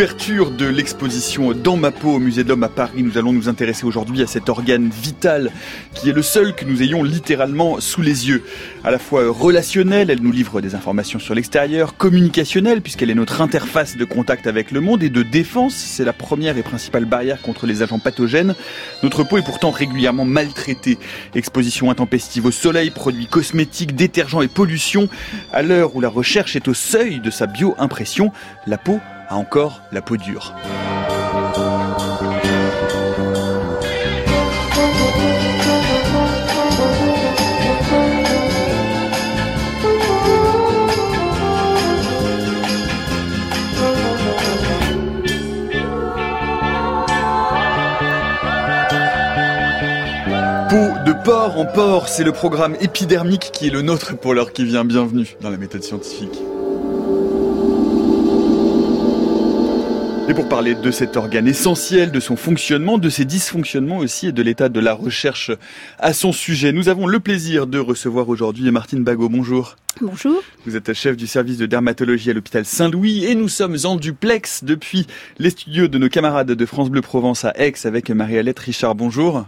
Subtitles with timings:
[0.00, 3.84] Jours de l'exposition Dans ma peau au Musée de à Paris, nous allons nous intéresser
[3.84, 5.52] aujourd'hui à cet organe vital
[5.94, 8.42] qui est le seul que nous ayons littéralement sous les yeux.
[8.82, 13.42] À la fois relationnelle, elle nous livre des informations sur l'extérieur, communicationnelle puisqu'elle est notre
[13.42, 17.42] interface de contact avec le monde et de défense, c'est la première et principale barrière
[17.42, 18.54] contre les agents pathogènes.
[19.02, 20.96] Notre peau est pourtant régulièrement maltraitée.
[21.34, 25.10] Exposition intempestive au soleil, produits cosmétiques, détergents et pollution.
[25.52, 28.32] À l'heure où la recherche est au seuil de sa bio-impression,
[28.66, 28.98] la peau
[29.30, 30.52] a encore la peau dure.
[50.68, 54.52] Peau de porc en porc, c'est le programme épidermique qui est le nôtre pour l'heure
[54.52, 54.84] qui vient.
[54.84, 56.38] Bienvenue dans la méthode scientifique.
[60.28, 64.32] Et pour parler de cet organe essentiel, de son fonctionnement, de ses dysfonctionnements aussi et
[64.32, 65.50] de l'état de la recherche
[65.98, 69.28] à son sujet, nous avons le plaisir de recevoir aujourd'hui Martine Bagot.
[69.28, 69.76] Bonjour.
[70.00, 70.40] Bonjour.
[70.66, 74.62] Vous êtes chef du service de dermatologie à l'hôpital Saint-Louis et nous sommes en duplex
[74.62, 75.06] depuis
[75.38, 78.94] les studios de nos camarades de France Bleu Provence à Aix avec Marie-Alette Richard.
[78.94, 79.46] Bonjour.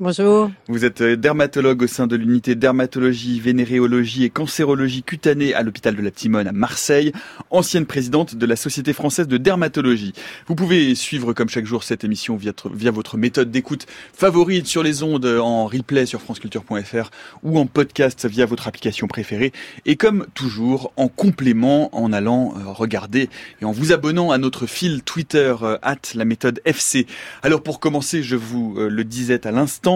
[0.00, 0.48] Bonjour.
[0.68, 5.96] Vous êtes euh, dermatologue au sein de l'unité dermatologie, vénéréologie et cancérologie cutanée à l'hôpital
[5.96, 7.10] de la Timone à Marseille,
[7.50, 10.12] ancienne présidente de la Société française de dermatologie.
[10.46, 14.84] Vous pouvez suivre comme chaque jour cette émission via, via votre méthode d'écoute favorite sur
[14.84, 17.10] les ondes en replay sur franceculture.fr
[17.42, 19.50] ou en podcast via votre application préférée
[19.84, 23.28] et comme toujours en complément en allant euh, regarder
[23.60, 27.08] et en vous abonnant à notre fil Twitter euh, at la méthode FC.
[27.42, 29.87] Alors pour commencer, je vous le disais à l'instant,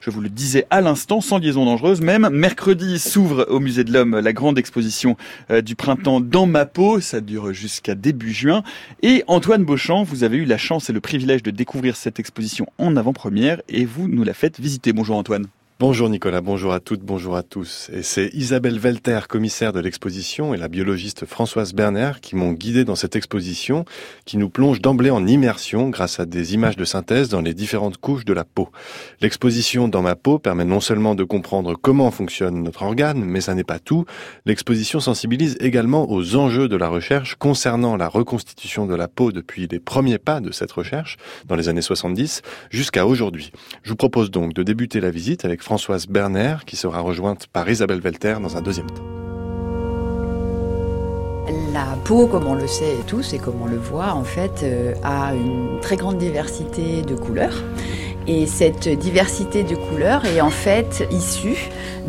[0.00, 2.28] je vous le disais à l'instant, sans liaison dangereuse même.
[2.30, 5.16] Mercredi s'ouvre au Musée de l'Homme la grande exposition
[5.50, 7.00] euh, du printemps dans ma peau.
[7.00, 8.62] Ça dure jusqu'à début juin.
[9.02, 12.66] Et Antoine Beauchamp, vous avez eu la chance et le privilège de découvrir cette exposition
[12.78, 14.92] en avant-première et vous nous la faites visiter.
[14.92, 15.46] Bonjour Antoine.
[15.80, 17.88] Bonjour Nicolas, bonjour à toutes, bonjour à tous.
[17.94, 22.84] Et c'est Isabelle Velter, commissaire de l'exposition, et la biologiste Françoise Berner qui m'ont guidé
[22.84, 23.86] dans cette exposition
[24.26, 27.96] qui nous plonge d'emblée en immersion grâce à des images de synthèse dans les différentes
[27.96, 28.68] couches de la peau.
[29.22, 33.54] L'exposition dans ma peau permet non seulement de comprendre comment fonctionne notre organe, mais ça
[33.54, 34.04] n'est pas tout.
[34.44, 39.66] L'exposition sensibilise également aux enjeux de la recherche concernant la reconstitution de la peau depuis
[39.66, 43.50] les premiers pas de cette recherche dans les années 70 jusqu'à aujourd'hui.
[43.82, 47.70] Je vous propose donc de débuter la visite avec Françoise Berner, qui sera rejointe par
[47.70, 49.04] Isabelle Velter dans un deuxième temps.
[51.72, 54.94] La peau, comme on le sait tous et comme on le voit, en fait, euh,
[55.04, 57.62] a une très grande diversité de couleurs.
[58.26, 61.68] Et cette diversité de couleurs est en fait issue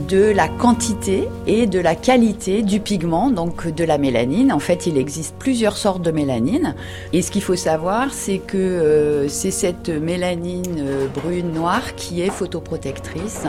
[0.09, 4.51] de la quantité et de la qualité du pigment, donc de la mélanine.
[4.51, 6.75] En fait, il existe plusieurs sortes de mélanine.
[7.13, 12.21] Et ce qu'il faut savoir, c'est que euh, c'est cette mélanine euh, brune noire qui
[12.21, 13.43] est photoprotectrice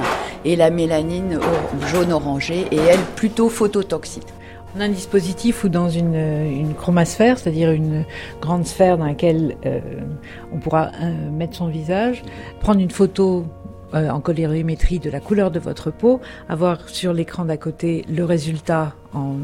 [0.45, 1.39] et la mélanine
[1.93, 4.27] jaune orangée est elle plutôt phototoxique.
[4.79, 8.05] A un dispositif ou dans une, une chromasphère, c'est-à-dire une
[8.41, 9.81] grande sphère dans laquelle euh,
[10.51, 12.23] on pourra euh, mettre son visage,
[12.61, 13.45] prendre une photo
[13.95, 18.25] euh, en colorimétrie de la couleur de votre peau, avoir sur l'écran d'à côté le
[18.25, 19.35] résultat en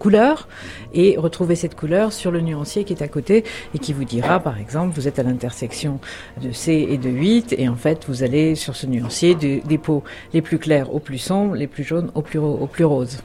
[0.00, 0.48] couleur
[0.92, 3.44] et retrouver cette couleur sur le nuancier qui est à côté
[3.74, 6.00] et qui vous dira par exemple vous êtes à l'intersection
[6.42, 9.78] de C et de 8 et en fait vous allez sur ce nuancier de, des
[9.78, 10.02] peaux
[10.34, 13.18] les plus claires au plus sombres, les plus jaunes au plus, au plus roses.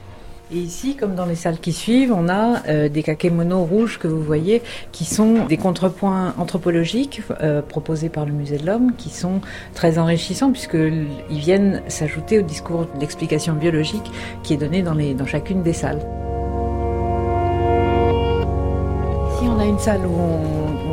[0.50, 4.08] Et ici, comme dans les salles qui suivent, on a euh, des kakémonos rouges que
[4.08, 9.10] vous voyez, qui sont des contrepoints anthropologiques euh, proposés par le Musée de l'Homme, qui
[9.10, 9.42] sont
[9.74, 14.10] très enrichissants puisqu'ils viennent s'ajouter au discours d'explication biologique
[14.42, 16.00] qui est donné dans, chacune des salles.
[19.34, 20.16] Ici, on a une salle où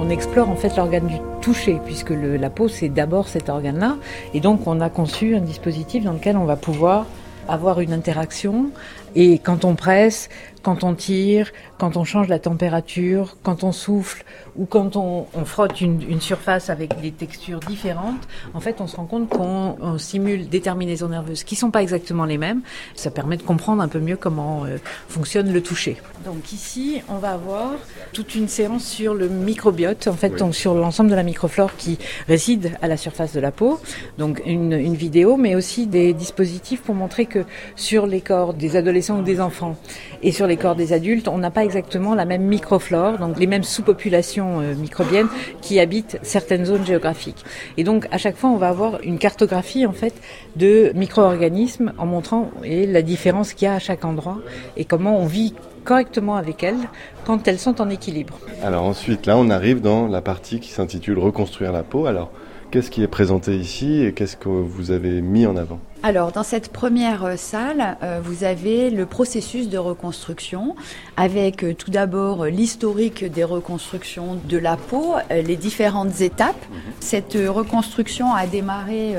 [0.02, 3.96] on, explore en fait l'organe du toucher, puisque la peau c'est d'abord cet organe-là,
[4.36, 7.08] et donc on a conçu un dispositif dans lequel on va pouvoir
[7.48, 8.70] avoir une interaction
[9.16, 10.30] et quand on presse,
[10.66, 14.26] quand on tire, quand on change la température, quand on souffle
[14.56, 18.88] ou quand on, on frotte une, une, surface avec des textures différentes, en fait, on
[18.88, 22.62] se rend compte qu'on simule des terminaisons nerveuses qui sont pas exactement les mêmes.
[22.96, 24.78] Ça permet de comprendre un peu mieux comment euh,
[25.08, 25.98] fonctionne le toucher.
[26.26, 27.74] Donc ici, on va avoir
[28.12, 30.40] toute une séance sur le microbiote, en fait, oui.
[30.40, 33.80] donc sur l'ensemble de la microflore qui réside à la surface de la peau.
[34.18, 37.46] Donc une, une vidéo, mais aussi des dispositifs pour montrer que
[37.76, 39.76] sur les corps des adolescents ou des enfants
[40.24, 43.48] et sur les corps des adultes, on n'a pas exactement la même microflore, donc les
[43.48, 45.28] mêmes sous-populations euh, microbiennes
[45.62, 47.44] qui habitent certaines zones géographiques.
[47.78, 50.14] Et donc à chaque fois, on va avoir une cartographie en fait
[50.56, 54.40] de micro-organismes en montrant et la différence qu'il y a à chaque endroit
[54.78, 55.54] et comment on vit
[55.84, 56.90] correctement avec elles
[57.26, 58.40] quand elles sont en équilibre.
[58.64, 62.08] Alors ensuite, là, on arrive dans la partie qui s'intitule Reconstruire la peau.
[62.08, 62.32] Alors,
[62.72, 65.80] qu'est-ce qui est présenté ici et qu'est-ce que vous avez mis en avant?
[66.06, 70.76] Alors, dans cette première euh, salle, euh, vous avez le processus de reconstruction
[71.18, 76.64] avec euh, tout d'abord l'historique des reconstructions de la peau, les différentes étapes.
[76.70, 76.78] Mhm.
[77.00, 79.16] Cette reconstruction a démarré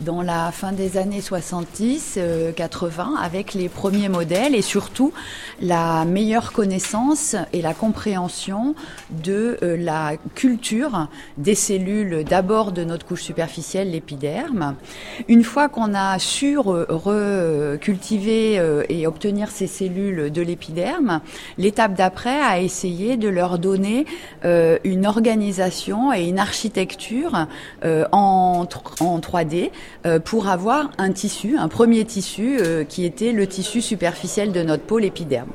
[0.00, 2.18] dans la fin des années 70,
[2.56, 5.12] 80 avec les premiers modèles et surtout
[5.60, 8.74] la meilleure connaissance et la compréhension
[9.10, 11.08] de la culture
[11.38, 14.74] des cellules d'abord de notre couche superficielle, l'épiderme.
[15.28, 21.20] Une fois qu'on a su recultiver euh, et obtenir ces cellules de l'épiderme,
[21.58, 24.06] l'étape d'après a essayé de leur donner
[24.44, 27.46] euh, une organisation et une architecture
[27.84, 28.66] euh, en,
[29.00, 29.70] en 3D
[30.24, 34.98] pour avoir un tissu, un premier tissu qui était le tissu superficiel de notre peau,
[34.98, 35.48] l'épiderme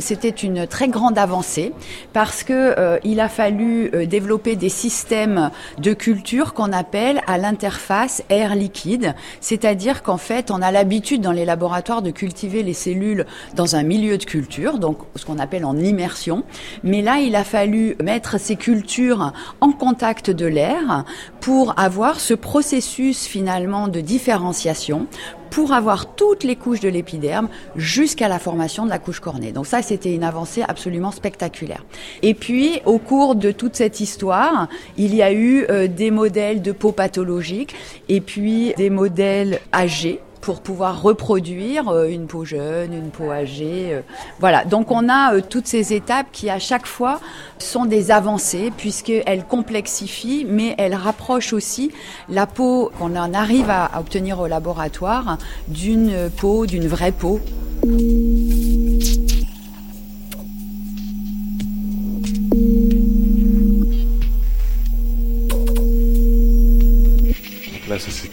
[0.00, 1.72] c'était une très grande avancée
[2.12, 7.38] parce que euh, il a fallu euh, développer des systèmes de culture qu'on appelle à
[7.38, 12.74] l'interface air liquide, c'est-à-dire qu'en fait, on a l'habitude dans les laboratoires de cultiver les
[12.74, 16.44] cellules dans un milieu de culture, donc ce qu'on appelle en immersion,
[16.82, 21.04] mais là, il a fallu mettre ces cultures en contact de l'air
[21.40, 25.06] pour avoir ce processus finalement de différenciation
[25.50, 29.52] pour avoir toutes les couches de l'épiderme jusqu'à la formation de la couche cornée.
[29.52, 31.84] Donc ça, c'était une avancée absolument spectaculaire.
[32.22, 36.62] Et puis, au cours de toute cette histoire, il y a eu euh, des modèles
[36.62, 37.74] de peau pathologique
[38.08, 43.92] et puis des modèles âgés pour pouvoir reproduire euh, une peau jeune, une peau âgée.
[43.92, 44.00] Euh.
[44.38, 47.20] Voilà, donc on a euh, toutes ces étapes qui à chaque fois
[47.58, 51.90] sont des avancées puisqu'elles complexifient, mais elles rapprochent aussi
[52.28, 55.38] la peau qu'on en arrive à obtenir au laboratoire
[55.68, 57.40] d'une peau, d'une vraie peau.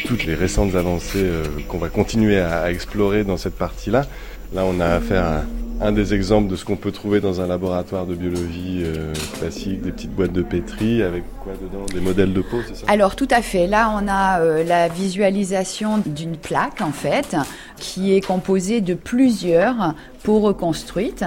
[0.07, 4.05] Toutes les récentes avancées euh, qu'on va continuer à, explorer dans cette partie-là.
[4.53, 7.47] Là, on a affaire à un des exemples de ce qu'on peut trouver dans un
[7.47, 11.85] laboratoire de biologie euh, classique, des petites boîtes de pétri avec quoi dedans?
[11.93, 12.85] Des modèles de peau, c'est ça?
[12.87, 13.67] Alors tout à fait.
[13.67, 17.35] Là, on a euh, la visualisation d'une plaque en fait
[17.79, 19.93] qui est composée de plusieurs
[20.23, 21.25] peaux reconstruites.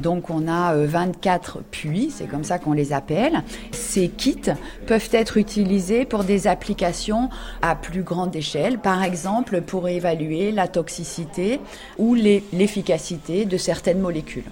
[0.00, 3.42] Donc on a 24 euh, puits, c'est comme ça qu'on les appelle.
[3.72, 4.52] Ces kits
[4.86, 7.30] peuvent être utilisés pour des applications
[7.62, 11.60] à plus grande échelle, par exemple pour évaluer la toxicité
[11.98, 14.50] ou l'efficacité de certaines molécules.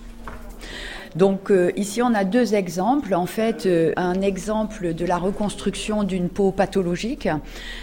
[1.17, 3.15] Donc euh, ici, on a deux exemples.
[3.15, 7.29] En fait, euh, un exemple de la reconstruction d'une peau pathologique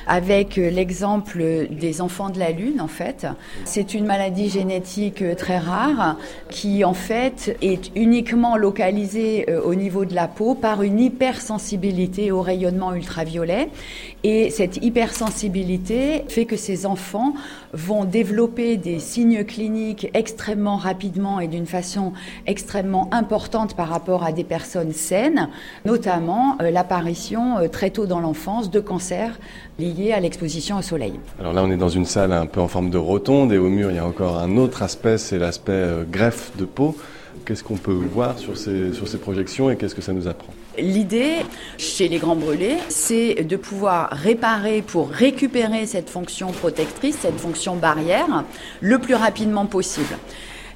[0.08, 3.28] avec euh, l'exemple des enfants de la Lune, en fait.
[3.66, 6.18] C'est une maladie génétique très rare
[6.50, 12.42] qui, en fait, est uniquement localisée au niveau de la peau par une hypersensibilité au
[12.42, 13.70] rayonnement ultraviolet.
[14.24, 17.34] Et cette hypersensibilité fait que ces enfants
[17.74, 22.14] vont développer des signes cliniques extrêmement rapidement et d'une façon
[22.46, 25.50] extrêmement importante par rapport à des personnes saines,
[25.86, 29.38] notamment euh, l'apparition euh, très tôt dans l'enfance de cancers
[29.80, 31.20] liés à l'exposition au soleil.
[31.40, 33.70] Alors là, on est dans une salle un peu en forme de rotonde et au
[33.70, 36.96] mur, il y a encore un autre aspect, c'est l'aspect euh, greffe de peau.
[37.46, 40.54] Qu'est-ce qu'on peut voir sur ces, sur ces projections et qu'est-ce que ça nous apprend?
[40.78, 41.38] L'idée
[41.78, 47.76] chez les grands brûlés, c'est de pouvoir réparer pour récupérer cette fonction protectrice, cette fonction
[47.76, 48.44] barrière,
[48.82, 50.18] le plus rapidement possible.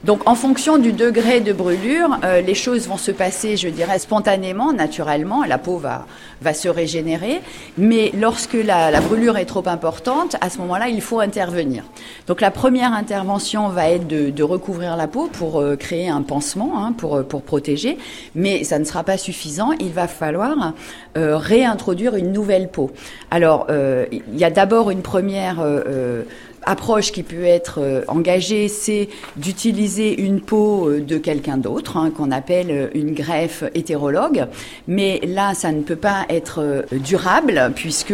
[0.04, 4.00] Donc en fonction du degré de brûlure, euh, les choses vont se passer, je dirais,
[4.00, 5.44] spontanément, naturellement.
[5.44, 6.08] La peau va,
[6.42, 7.42] va se régénérer.
[7.78, 11.84] Mais lorsque la, brûlure est trop importante, à ce moment-là, il faut intervenir.
[12.26, 16.84] Donc la première intervention va être de, recouvrir la peau pour euh, créer un pansement,
[16.84, 18.00] hein, pour, euh, pour protéger.
[18.34, 19.72] Mais ça ne sera pas suffisant.
[19.80, 20.74] Il va falloir
[21.16, 22.90] réintroduire une nouvelle peau.
[23.30, 25.62] Alors, il y a d'abord une première
[26.64, 32.12] approche qui peut être euh, engagée, c'est d'utiliser une peau euh, de quelqu'un d'autre, hein,
[32.16, 34.46] qu'on appelle euh, une greffe hétérologue.
[34.88, 38.14] Mais là, ça ne peut pas être durable puisque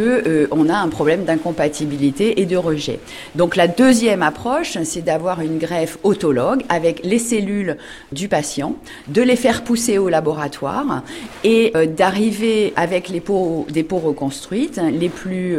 [0.51, 2.99] on a un problème d'incompatibilité et de rejet.
[3.35, 7.77] Donc la deuxième approche, c'est d'avoir une greffe autologue avec les cellules
[8.11, 8.75] du patient,
[9.07, 11.03] de les faire pousser au laboratoire
[11.43, 15.55] et d'arriver avec les peaux, des peaux reconstruites les plus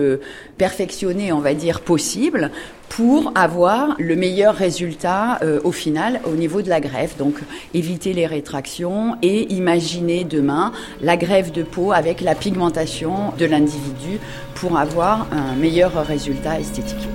[0.57, 2.51] perfectionnées, on va dire, possibles
[2.89, 7.17] pour avoir le meilleur résultat euh, au final au niveau de la greffe.
[7.17, 7.35] Donc
[7.75, 14.19] éviter les rétractions et imaginer demain la greffe de peau avec la pigmentation de l'individu
[14.55, 17.09] pour avoir un meilleur résultat esthétique.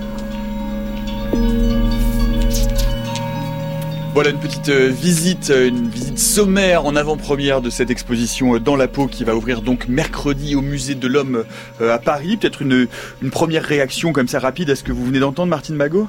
[4.13, 8.60] Voilà une petite euh, visite, euh, une visite sommaire en avant-première de cette exposition euh,
[8.60, 11.46] dans la peau qui va ouvrir donc mercredi au musée de l'homme
[11.82, 12.38] à Paris.
[12.38, 12.88] Peut-être une,
[13.24, 16.08] une première réaction comme ça rapide à ce que vous venez d'entendre, Martine Magot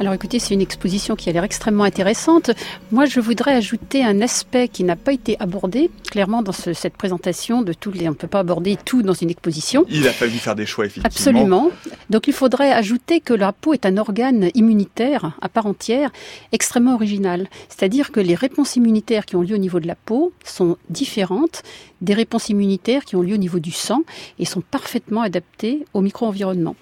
[0.00, 2.50] Alors écoutez, c'est une exposition qui a l'air extrêmement intéressante.
[2.90, 7.62] Moi, je voudrais ajouter un aspect qui n'a pas été abordé clairement dans cette présentation
[7.62, 8.08] de tous les.
[8.08, 9.86] On ne peut pas aborder tout dans une exposition.
[9.90, 11.06] Il a fallu faire des choix, effectivement.
[11.06, 11.70] Absolument.
[12.10, 16.10] Donc il faudrait ajouter que la peau est un organe immunitaire à part entière,
[16.50, 17.43] extrêmement original.
[17.68, 21.62] C'est-à-dire que les réponses immunitaires qui ont lieu au niveau de la peau sont différentes
[22.00, 24.02] des réponses immunitaires qui ont lieu au niveau du sang
[24.38, 26.76] et sont parfaitement adaptées au micro-environnement.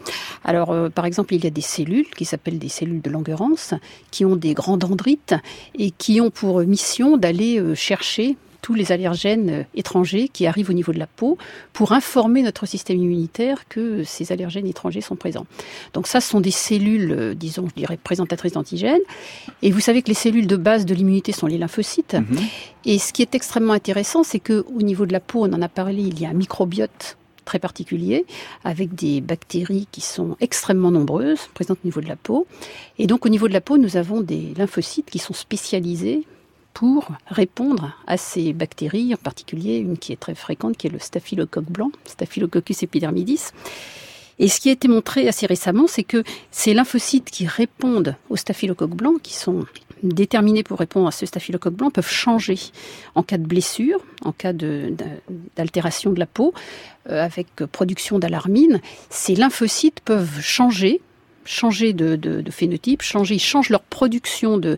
[0.44, 3.78] Alors, euh, par exemple, il y a des cellules qui s'appellent des cellules de Langerhans,
[4.10, 5.34] qui ont des grands dendrites
[5.78, 10.70] et qui ont pour mission d'aller euh, chercher tous les allergènes euh, étrangers qui arrivent
[10.70, 11.36] au niveau de la peau
[11.72, 15.46] pour informer notre système immunitaire que ces allergènes étrangers sont présents.
[15.92, 19.02] Donc ça, ce sont des cellules, euh, disons, je dirais, présentatrices d'antigènes.
[19.60, 22.14] Et vous savez que les cellules de base de l'immunité sont les lymphocytes.
[22.14, 22.38] Mhm.
[22.86, 25.60] Et ce qui est extrêmement intéressant, c'est que au niveau de la peau, on en
[25.60, 28.24] a parlé, il y a un microbiote très particulier,
[28.62, 32.46] avec des bactéries qui sont extrêmement nombreuses, présentes au niveau de la peau.
[32.98, 36.24] Et donc au niveau de la peau, nous avons des lymphocytes qui sont spécialisés
[36.74, 40.98] pour répondre à ces bactéries, en particulier une qui est très fréquente, qui est le
[40.98, 43.52] staphylocoque blanc, Staphylococcus epidermidis.
[44.38, 48.36] Et ce qui a été montré assez récemment, c'est que ces lymphocytes qui répondent au
[48.36, 49.64] staphylocoque blanc, qui sont
[50.02, 52.58] déterminés pour répondre à ce staphylocoque blanc, peuvent changer
[53.14, 56.54] en cas de blessure, en cas d'altération de, la peau,
[57.08, 58.80] euh, avec production d'alarmine.
[59.10, 61.00] Ces lymphocytes peuvent changer
[61.44, 64.76] changer de, phénotype, changer, ils leur production de,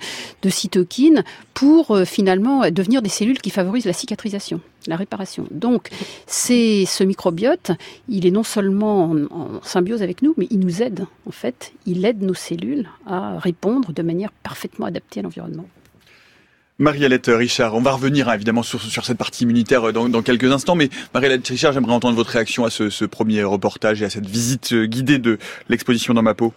[0.49, 5.47] cytokines pour euh, finalement devenir des cellules qui favorisent la cicatrisation, la réparation.
[5.51, 5.91] Donc,
[6.27, 7.71] c'est ce microbiote,
[8.09, 11.73] il est non seulement en, symbiose avec nous, mais il nous aide en fait.
[11.87, 15.67] Il aide nos cellules à répondre de manière parfaitement adaptée à l'environnement.
[16.81, 20.75] Marie-Alette Richard, on va revenir hein, évidemment sur, cette partie immunitaire euh, dans, quelques instants,
[20.75, 24.73] mais Marie-Alette Richard, j'aimerais entendre votre réaction à ce, premier reportage et à cette visite
[24.73, 25.39] euh, guidée de
[25.69, 26.53] l'exposition dans ma peau.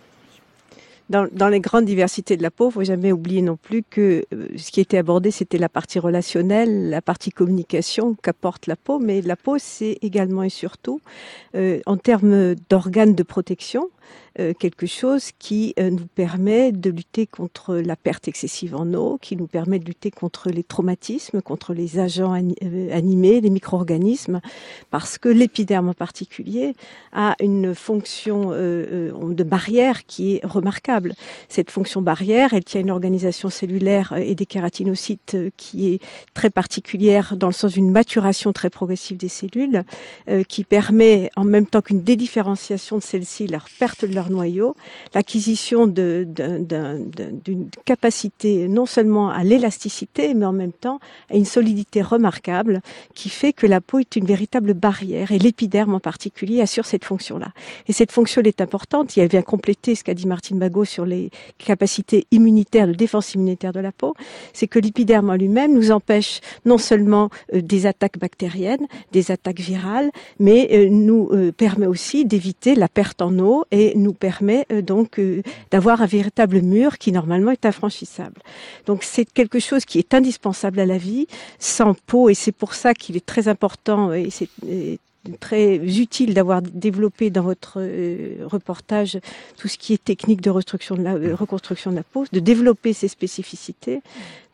[1.10, 4.72] Dans, les grandes diversités de la peau, faut jamais oublier non plus que euh, ce
[4.72, 9.36] qui était abordé, c'était la partie relationnelle, la partie communication qu'apporte la peau, mais la
[9.36, 11.00] peau, c'est également et surtout,
[11.86, 13.90] en termes d'organes de protection,
[14.60, 19.36] quelque chose qui euh, nous permet de lutter contre la perte excessive en eau, qui
[19.36, 24.42] nous permet de lutter contre les traumatismes, contre les agents euh, animés, les micro-organismes,
[24.92, 26.76] parce que l'épiderme en particulier
[27.14, 31.14] a une fonction de barrière qui est remarquable.
[31.50, 36.02] Cette fonction barrière, elle tient une organisation cellulaire et des kératinocytes qui est
[36.34, 39.84] très particulière dans le sens d'une maturation très progressive des cellules,
[40.48, 44.76] qui permet en même temps qu'une dédifférenciation de celles-ci, leur perte de leur noyau,
[45.14, 46.34] l'acquisition d'une
[47.86, 51.00] capacité non seulement à l'élasticité, mais en même temps
[51.30, 52.82] à une solidité remarquable
[53.14, 57.06] qui fait que la peau est une véritable barrière et l'épiderme en particulier assure cette
[57.06, 57.52] fonction-là.
[57.88, 61.06] Et cette fonction est importante, et elle vient compléter ce qu'a dit Martine Bagot sur
[61.06, 64.14] les capacités immunitaires, de défense immunitaire de la peau,
[64.54, 69.60] c'est que l'épiderme en lui-même nous empêche non seulement euh, des attaques bactériennes, des attaques
[69.60, 74.66] virales, mais euh, nous euh, permet aussi d'éviter la perte en eau et nous permet
[74.72, 75.42] euh, donc euh,
[75.72, 78.42] d'avoir un véritable mur qui normalement est infranchissable.
[78.86, 81.28] Donc c'est quelque chose qui est indispensable à la vie,
[81.60, 84.50] sans peau, et c'est pour ça qu'il est très important et c'est
[85.40, 89.20] très utile d'avoir développé dans votre euh, reportage
[89.58, 93.08] tout ce qui est technique de de la, reconstruction de la peau, de développer ces
[93.08, 94.02] spécificités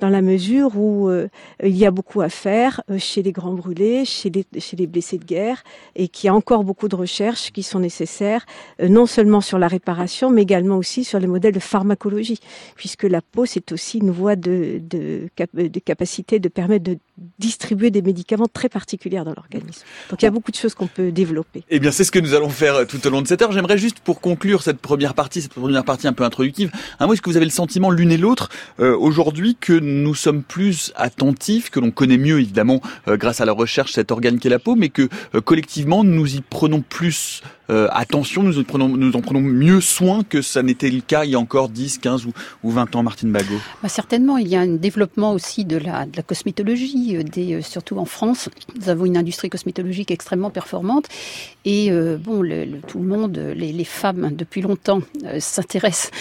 [0.03, 1.29] dans la mesure où euh,
[1.63, 4.85] il y a beaucoup à faire euh, chez les grands brûlés, chez les, chez les
[4.85, 5.63] blessés de guerre,
[5.95, 8.45] et qu'il y a encore beaucoup de recherches qui sont nécessaires,
[8.81, 12.39] euh, non seulement sur la réparation, mais également aussi sur les modèles de pharmacologie,
[12.75, 16.97] puisque la peau, c'est aussi une voie de, de, de capacité de permettre de
[17.39, 19.85] distribuer des médicaments très particuliers dans l'organisme.
[20.09, 21.63] Donc il y a beaucoup de qu'on peut développer.
[21.69, 23.51] Eh bien, c'est ce que nous allons faire tout au long de cette heure.
[23.51, 27.13] J'aimerais juste, pour conclure cette première partie, cette première partie un peu introductive, un mot,
[27.13, 31.69] est-ce que vous avez le sentiment l'une et l'autre aujourd'hui que nous sommes plus attentifs,
[31.69, 34.75] que l'on connaît mieux évidemment euh, grâce à la recherche cet organe qu'est la peau,
[34.75, 40.23] mais que euh, collectivement nous y prenons plus euh, attention, nous en, prenons, mieux soin
[40.23, 43.03] que ça n'était le cas il y a encore 10, 15 ou, ou 20 ans,
[43.03, 47.23] Martine Bagot bah Certainement, il y a un développement aussi de la, de cosmétologie, euh,
[47.37, 48.49] euh, surtout en France.
[48.79, 51.07] Nous avons une industrie cosmétologique extrêmement performante
[51.65, 52.43] et bon,
[52.87, 55.01] tout le monde, les, les femmes depuis longtemps
[55.39, 56.11] s'intéressent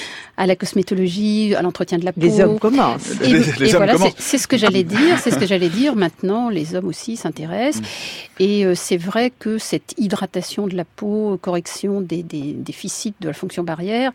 [0.43, 2.21] à la cosmétologie, à l'entretien de la peau.
[2.21, 3.13] Les hommes commencent.
[3.23, 5.95] Et, les, voilà, c'est ce que j'allais dire, c'est ce que j'allais dire.
[5.95, 7.81] Maintenant, les hommes aussi s'intéressent.
[7.81, 8.43] Mm.
[8.43, 13.63] Et c'est vrai que cette hydratation de la peau, correction des, déficits de la fonction
[13.63, 14.11] barrière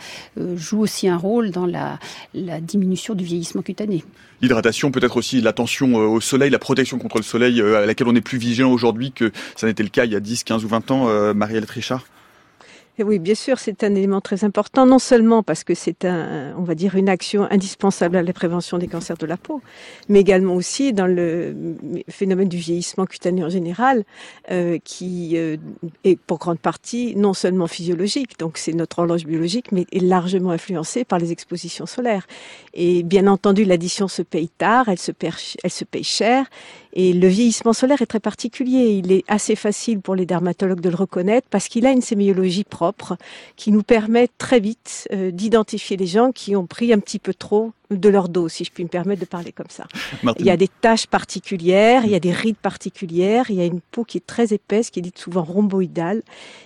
[0.55, 1.97] joue aussi un rôle dans la,
[2.33, 4.03] la diminution du vieillissement cutané.
[4.41, 8.21] L'hydratation, peut-être aussi l'attention au soleil, la protection contre le soleil à laquelle on est
[8.21, 10.91] plus vigilant aujourd'hui que ça n'était le cas il y a 10, 15 ou 20
[10.91, 11.65] ans, Marielle
[12.99, 16.63] Oui, bien sûr, c'est un élément très important, non seulement parce que c'est un, on
[16.63, 19.61] va dire, une action indispensable à la prévention des cancers de la peau,
[20.09, 21.75] mais également aussi dans le
[22.09, 24.03] phénomène du vieillissement cutané en général,
[24.49, 25.57] euh, qui euh,
[26.03, 30.49] est pour grande partie non seulement physiologique, donc c'est notre horloge biologique, mais est largement
[30.49, 32.25] influencé par les expositions solaires.
[32.73, 35.11] Et bien entendu, l'addition se paye tard, elle se,
[35.63, 36.47] elle se paye cher,
[36.93, 38.99] et le vieillissement solaire est très particulier.
[39.03, 42.63] Il est assez facile pour les dermatologues de le reconnaître parce qu'il a une sémiologie
[42.63, 42.86] propre
[43.55, 47.33] qui nous permet très vite euh, d'identifier les gens qui ont pris un petit peu
[47.33, 49.87] trop de leur dos, si je puis me permettre de parler comme ça.
[50.39, 53.65] Il y a des taches particulières, il y a des rides particulières, il y a
[53.65, 56.21] une peau qui est très épaisse, qui est dite souvent rhomboïdale,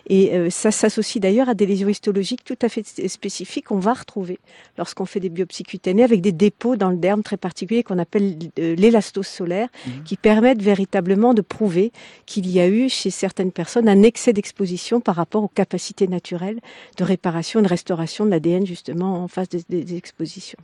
[0.08, 3.94] et euh, ça s'associe d'ailleurs à des lésions histologiques tout à fait spécifiques qu'on va
[3.94, 4.40] retrouver
[4.78, 8.38] lorsqu'on fait des biopsies cutanées avec des dépôts dans le derme très particuliers qu'on appelle
[8.60, 10.04] euh, l'élastose solaire, mhm.
[10.04, 11.92] qui permettent véritablement de prouver
[12.26, 16.60] qu'il y a eu chez certaines personnes un excès d'exposition par rapport aux capacités naturelles
[16.98, 20.58] de réparation et de restauration de l'ADN justement en face des expositions.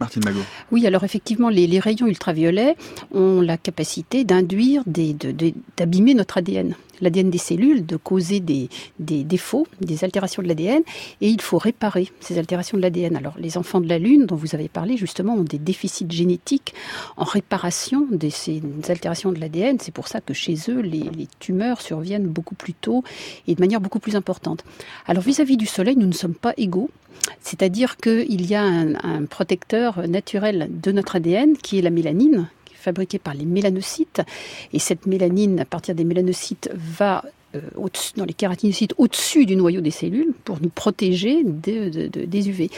[0.00, 0.22] Martine.
[0.72, 2.76] Oui, alors effectivement, les, rayons ultraviolets
[3.12, 6.74] ont la capacité d'induire, d'abîmer notre ADN.
[7.00, 10.82] L'ADN des cellules, de causer des, défauts, des altérations de l'ADN,
[11.20, 13.16] et il faut réparer ces altérations de l'ADN.
[13.16, 16.74] Alors, les enfants de la Lune, dont vous avez parlé, justement, ont des déficits génétiques
[17.16, 19.78] en réparation de ces altérations de l'ADN.
[19.80, 23.02] C'est pour ça que chez eux, les, tumeurs surviennent beaucoup plus tôt
[23.46, 24.64] et de manière beaucoup plus importante.
[25.06, 26.90] Alors, vis-à-vis du Soleil, nous ne sommes pas égaux.
[27.40, 32.48] C'est-à-dire qu'il y a un, protecteur naturel de notre ADN qui est la mélanine,
[32.86, 34.22] fabriquée par les mélanocytes.
[34.72, 37.24] Et cette mélanine, à partir des mélanocytes, va
[37.56, 37.60] euh,
[38.16, 42.70] dans les kératinocytes au-dessus du noyau des cellules pour nous protéger des UV.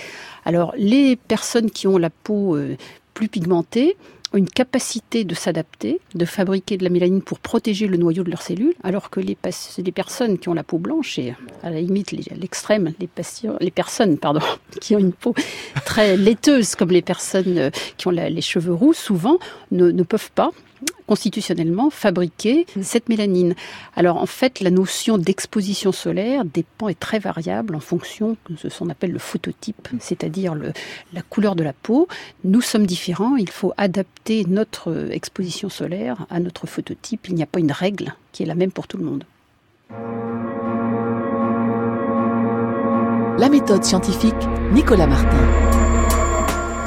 [0.47, 2.77] Alors, les personnes qui ont la peau euh,
[3.13, 3.97] plus pigmentée,
[4.35, 8.43] une capacité de s'adapter, de fabriquer de la mélanine pour protéger le noyau de leurs
[8.43, 12.93] cellules, alors que les, personnes qui ont la peau blanche, et à la limite l'extrême,
[13.01, 14.41] les, personnes pardon,
[14.81, 15.35] qui ont une peau
[15.85, 19.39] très laiteuse, comme les personnes euh, qui ont les cheveux roux, souvent
[19.71, 20.53] ne peuvent pas
[21.07, 22.83] constitutionnellement fabriquer mm.
[22.83, 23.55] cette mélanine.
[23.97, 28.79] Alors en fait, la notion d'exposition solaire dépend et très variable en fonction de ce
[28.79, 29.99] qu'on appelle le phototype, mm.
[30.01, 30.55] c'est-à-dire
[31.13, 32.09] la couleur de la peau.
[32.45, 37.29] Nous sommes différents, il faut adapter notre exposition solaire à notre phototype.
[37.29, 39.25] Il n'y a pas une règle qui est la même pour tout le monde.
[43.39, 44.35] La méthode scientifique,
[44.73, 45.68] Nicolas Martin.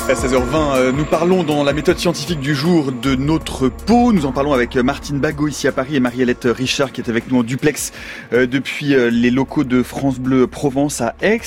[0.09, 4.11] À 16h20, euh, nous parlons dans la méthode scientifique du jour de notre peau.
[4.11, 7.09] Nous en parlons avec euh, Martine Bagot ici à Paris et Mariellette Richard qui est
[7.09, 7.93] avec nous en duplex
[8.33, 11.41] euh, depuis les locaux de France Bleu Provence à Aix.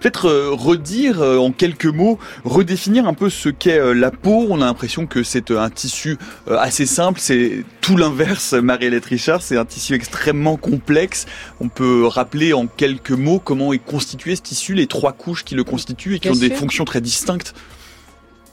[0.00, 4.46] Peut-être redire en quelques mots, redéfinir un peu ce qu'est la peau.
[4.50, 6.18] On a l'impression que c'est un tissu
[6.48, 7.20] assez simple.
[7.20, 9.40] C'est tout l'inverse, Mariellette Richard.
[9.40, 11.26] C'est un tissu extrêmement complexe.
[11.60, 15.54] On peut rappeler en quelques mots comment est constitué ce tissu, les trois couches qui
[15.54, 17.54] le constituent et qui ont des fonctions très distinctes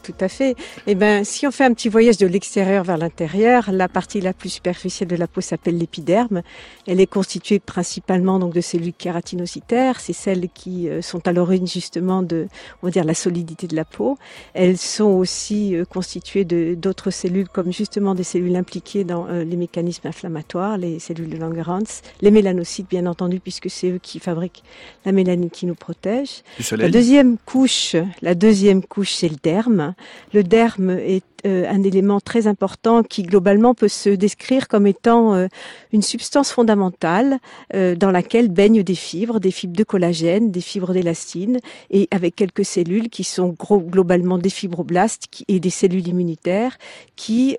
[0.08, 0.56] tout à fait.
[0.86, 4.32] Eh ben, si on fait un petit voyage de l'extérieur vers l'intérieur, la partie la
[4.32, 6.44] plus superficielle de la peau s'appelle l'épiderme.
[6.88, 10.00] Elle est constituée principalement donc de cellules kératinocytaires.
[10.00, 12.48] C'est celles qui euh, sont à l'origine justement de,
[12.82, 14.18] on va dire, la solidité de la peau.
[14.54, 19.44] Elles sont aussi euh, constituées de d'autres cellules comme justement des cellules impliquées dans euh,
[19.44, 24.20] les mécanismes inflammatoires, les cellules de Langerhans, les mélanocytes bien entendu puisque c'est eux qui
[24.20, 24.64] fabriquent
[25.06, 26.44] la mélanine qui nous protège.
[26.72, 29.94] La deuxième couche, la deuxième couche, c'est le derme.
[30.34, 35.36] Le derme est euh, un élément très important qui globalement peut se décrire comme étant
[35.36, 35.48] euh,
[35.94, 37.38] une substance fondamentale
[37.76, 41.60] euh, dans laquelle baignent des fibres, des fibres de collagène, des fibres d'élastine
[41.92, 46.78] et avec quelques cellules qui sont globalement des fibroblastes et des cellules immunitaires
[47.16, 47.56] qui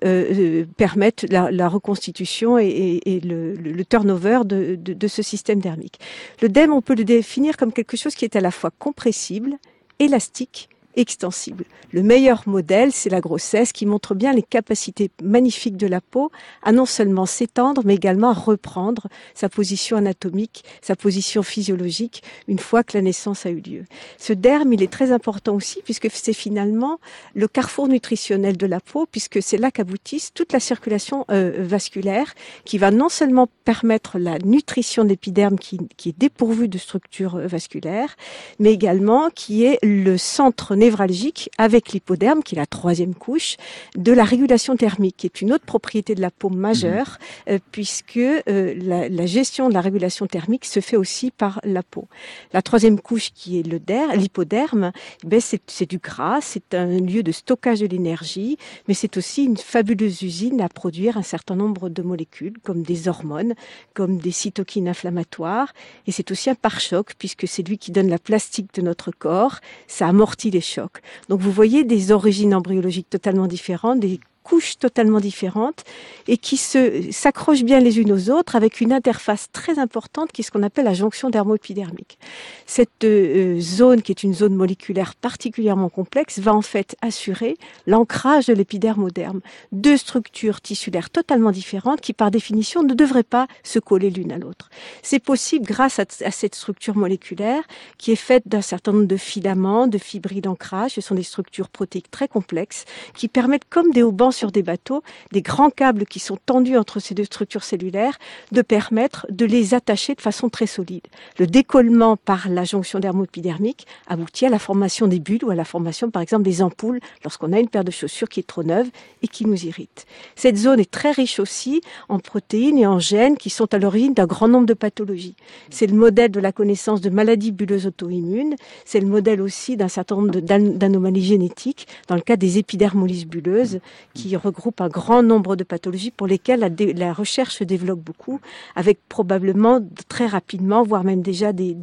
[0.77, 5.99] permettent la, reconstitution et, le, turnover de, de ce système dermique.
[6.41, 9.57] Le derme, on peut le définir comme quelque chose qui est à la fois compressible,
[9.99, 10.69] élastique
[10.99, 11.63] extensible.
[11.91, 16.29] Le meilleur modèle, c'est la grossesse qui montre bien les capacités magnifiques de la peau
[16.61, 22.59] à non seulement s'étendre, mais également à reprendre sa position anatomique, sa position physiologique une
[22.59, 23.85] fois que la naissance a eu lieu.
[24.17, 26.99] Ce derme, il est très important aussi puisque c'est finalement
[27.33, 32.35] le carrefour nutritionnel de la peau puisque c'est là qu'aboutisse toute la circulation euh, vasculaire
[32.65, 37.47] qui va non seulement permettre la nutrition de l'épiderme qui, est dépourvu de structures euh,
[37.47, 38.15] vasculaires,
[38.59, 43.57] mais également qui est le centre névralgique névralgique avec l'hypoderme, qui est la troisième couche,
[43.95, 47.53] de la régulation thermique, qui est une autre propriété de la peau majeure, mhm.
[47.53, 51.83] euh, puisque euh, la, la, gestion de la régulation thermique se fait aussi par la
[51.83, 52.07] peau.
[52.53, 53.79] La troisième couche, qui est le
[54.15, 54.91] l'hypoderme,
[55.23, 59.57] ben c'est du gras, c'est un lieu de stockage de l'énergie, mais c'est aussi une
[59.57, 63.53] fabuleuse usine à produire un certain nombre de molécules, comme des hormones,
[63.93, 65.73] comme des cytokines inflammatoires,
[66.07, 69.59] et c'est aussi un pare-choc, puisque c'est lui qui donne la plastique de notre corps,
[69.87, 70.78] ça amortit les chocs.
[71.27, 75.83] Donc vous voyez des origines embryologiques totalement différentes, des couches totalement différentes
[76.27, 80.41] et qui se s'accrochent bien les unes aux autres avec une interface très importante qui
[80.41, 82.17] est ce qu'on appelle la jonction dermo-épidermique.
[82.65, 88.47] Cette euh, zone, qui est une zone moléculaire particulièrement complexe, va en fait assurer l'ancrage
[88.47, 89.41] de l'épiderme au derme.
[89.71, 94.39] Deux structures tissulaires totalement différentes qui, par définition, ne devraient pas se coller l'une à
[94.39, 94.69] l'autre.
[95.03, 97.61] C'est possible grâce à, à, cette structure moléculaire
[97.99, 100.91] qui est faite d'un certain nombre de filaments, de fibrilles d'ancrage.
[100.93, 105.03] Ce sont des structures protéiques très complexes qui permettent, comme des haubans sur des bateaux,
[105.33, 108.17] des grands câbles qui sont tendus entre ces deux structures cellulaires,
[108.51, 111.05] de permettre de les attacher de façon très solide.
[111.37, 115.65] Le décollement par la jonction dermo-épidermique aboutit à la formation des bulles ou à la
[115.65, 118.87] formation, par exemple, des ampoules lorsqu'on a une paire de chaussures qui est trop neuve
[119.21, 120.05] et qui nous irrite.
[120.35, 124.13] Cette zone est très riche aussi en protéines et en gènes qui sont à l'origine
[124.13, 125.35] d'un grand nombre de pathologies.
[125.69, 128.55] C'est le modèle de la connaissance de maladies bulleuses auto-immunes.
[128.85, 133.79] C'est le modèle aussi d'un certain nombre d'anomalies génétiques dans le cas des épidermolyses bulleuses
[134.19, 138.39] qui regroupe un grand nombre de pathologies pour lesquelles la, recherche se développe beaucoup,
[138.75, 141.75] avec probablement très rapidement, voire même déjà des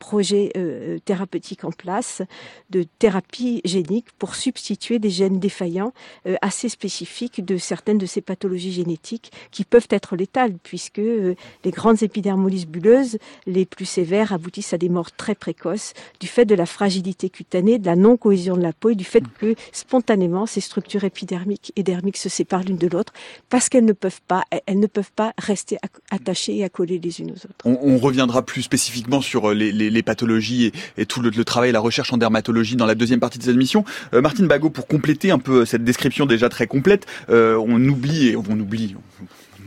[0.00, 2.22] projets euh, thérapeutiques en place
[2.70, 5.92] de thérapie génique pour substituer des gènes défaillants
[6.26, 11.36] euh, assez spécifiques de certaines de ces pathologies génétiques qui peuvent être létales puisque euh,
[11.64, 16.46] les grandes épidermolyses bulleuses les plus sévères aboutissent à des morts très précoces du fait
[16.46, 20.46] de la fragilité cutanée, de la non-cohésion de la peau et du fait que spontanément
[20.46, 23.12] ces structures épidermiques et dermiques se séparent l'une de l'autre
[23.50, 25.76] parce qu'elles ne peuvent pas elles ne peuvent pas rester
[26.10, 27.66] attachées et accolées les unes aux autres.
[27.66, 32.16] On, reviendra plus spécifiquement sur les les, pathologies et, tout le, travail la recherche en
[32.16, 33.84] dermatologie dans la deuxième partie de cette émission.
[34.14, 38.28] Euh, Martine Bagot, pour compléter un peu cette description déjà très complète, euh, on oublie,
[38.28, 38.96] et on oublie,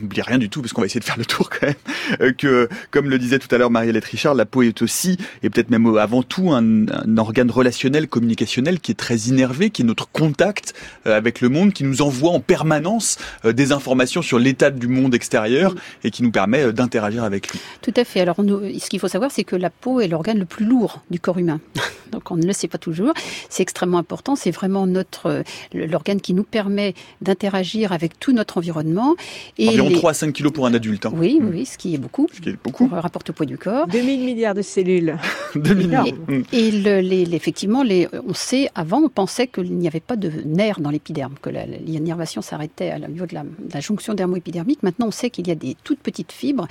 [0.00, 1.74] n'oublie rien du tout, parce qu'on va essayer de faire le tour quand même,
[2.20, 5.50] euh, que, comme le disait tout à l'heure Marie-Hélène Richard, la peau est aussi, et
[5.50, 6.86] peut-être même avant tout, un,
[7.18, 10.74] organe relationnel, communicationnel, qui est très innervé, qui est notre contact
[11.06, 14.88] euh, avec le monde, qui nous envoie en permanence euh, des informations sur l'état du
[14.88, 17.60] monde extérieur, et qui nous permet d'interagir avec lui.
[17.82, 18.20] Tout à fait.
[18.20, 21.20] Alors, ce qu'il faut savoir, c'est que la peau est l'organe le plus lourd du
[21.20, 21.60] corps humain.
[22.12, 23.12] Donc, on ne le sait pas toujours.
[23.48, 24.36] C'est extrêmement important.
[24.36, 29.16] C'est vraiment notre l'organe qui nous permet d'interagir avec tout notre environnement.
[29.58, 31.06] Et 3 à 5 kilos pour un adulte.
[31.06, 31.12] Hein.
[31.14, 32.28] Oui, oui, ce qui est beaucoup.
[32.32, 32.88] Ce qui est beaucoup.
[32.88, 33.86] Pour rapport au poids du corps.
[33.88, 35.16] 2000 milliards de cellules.
[35.54, 36.06] 2000 milliards.
[36.52, 40.80] Et, les, effectivement, les, on sait, avant, on pensait qu'il n'y avait pas de nerfs
[40.80, 44.82] dans l'épiderme, que l'innervation s'arrêtait au niveau de la, jonction dermo-épidermique.
[44.82, 46.66] Maintenant, on sait qu'il y a des toutes petites fibres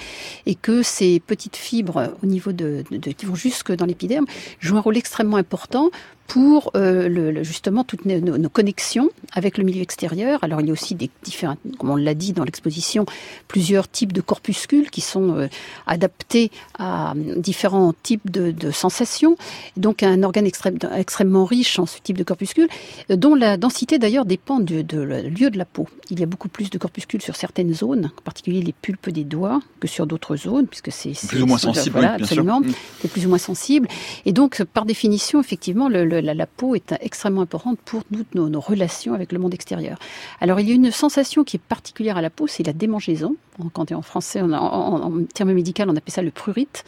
[0.45, 4.25] et que ces petites fibres, au niveau de, de qui vont jusque dans l'épiderme,
[4.59, 5.89] jouent un rôle extrêmement important
[6.27, 10.43] pour euh, le, justement toutes nos, connexions avec le milieu extérieur.
[10.43, 13.05] Alors il y a aussi des différents, comme on l'a dit dans l'exposition,
[13.47, 15.47] plusieurs types de corpuscules qui sont euh,
[15.85, 19.35] adaptés à différents types de, sensations.
[19.77, 22.69] Donc un organe extrêmement riche en ce type de corpuscules,
[23.11, 25.87] euh, dont la densité d'ailleurs dépend de, lieu de la peau.
[26.09, 29.23] Il y a beaucoup plus de corpuscules sur certaines zones, en particulier les pulpes des
[29.23, 31.93] doigts, que sur d'autres zones, puisque c'est plus ou moins sensible.
[31.93, 32.71] Voilà, absolument, mm.
[33.01, 33.87] c'est plus ou moins sensible.
[34.25, 39.13] Et donc par définition, effectivement, le la, peau est extrêmement importante pour toutes nos, relations
[39.13, 39.97] avec le monde extérieur.
[40.41, 43.35] Alors il y a une sensation qui est particulière à la peau, c'est la démangeaison.
[43.73, 46.83] Quand en français, en, en, termes médicaux, on appelle ça le prurite.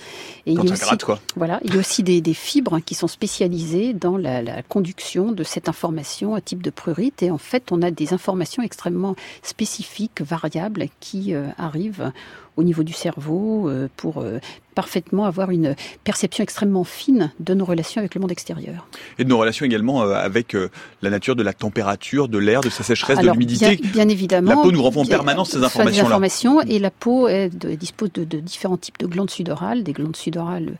[0.47, 1.19] Et il y a aussi, quoi.
[1.35, 5.69] Voilà, il y a aussi des, fibres qui sont spécialisées dans la, conduction de cette
[5.69, 7.21] information à type de prurite.
[7.21, 12.11] Et en fait, on a des informations extrêmement spécifiques, variables, qui euh, arrivent
[12.57, 14.39] au niveau du cerveau euh, pour euh,
[14.75, 18.87] parfaitement avoir une perception extrêmement fine de nos relations avec le monde extérieur.
[19.17, 20.55] Et de nos relations également euh, avec
[21.01, 23.77] la nature de la température, de l'air, de sa sécheresse, de l'humidité.
[23.77, 24.49] Bien, évidemment.
[24.49, 26.07] La peau nous renvoie en permanence ces informations-là.
[26.07, 30.73] informations et la peau dispose de, différents types de glandes sudorales, des glandes sudorales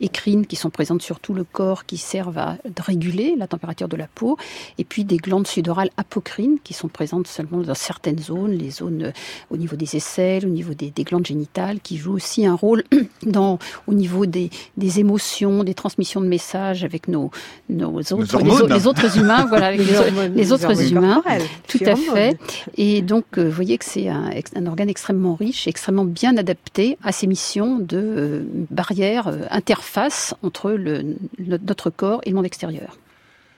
[0.00, 3.96] écrines qui sont présentes sur tout le corps, qui servent à réguler la température de
[3.96, 4.36] la peau,
[4.78, 9.12] et puis des glandes sudorales apocrines qui sont présentes seulement dans certaines zones, les zones
[9.50, 12.84] au niveau des aisselles, au niveau des, des glandes génitale qui joue aussi un rôle
[13.26, 17.30] dans, au niveau des, des émotions, des transmissions de messages avec nos,
[17.68, 19.80] nos autres, les, autres humains, voilà, avec
[20.34, 21.22] les, autres humains.
[21.68, 22.38] Tout à fait.
[22.76, 26.98] Et donc, euh, vous voyez que c'est un, un, organe extrêmement riche, extrêmement bien adapté
[27.02, 32.46] à ces missions de euh, barrière, euh, interface entre le, notre corps et le monde
[32.46, 32.96] extérieur.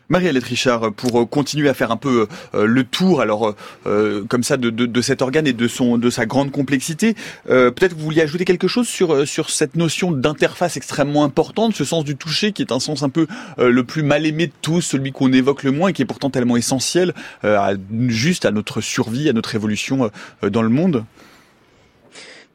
[0.09, 3.55] Marie-Alette Richard, pour euh, continuer à faire un peu euh, le tour, alors
[3.87, 7.15] euh, comme ça, de, de, cet organe et de son, de sa grande complexité,
[7.47, 12.05] peut-être vous vouliez ajouter quelque chose sur sur cette notion d'interface extrêmement importante, ce sens
[12.05, 13.27] du toucher qui est un sens un peu
[13.59, 16.31] le plus mal aimé de tous, celui qu'on évoque le moins et qui est pourtant
[16.31, 17.73] tellement essentiel, à,
[18.09, 20.11] juste à notre survie, à notre évolution
[20.43, 21.05] dans le monde?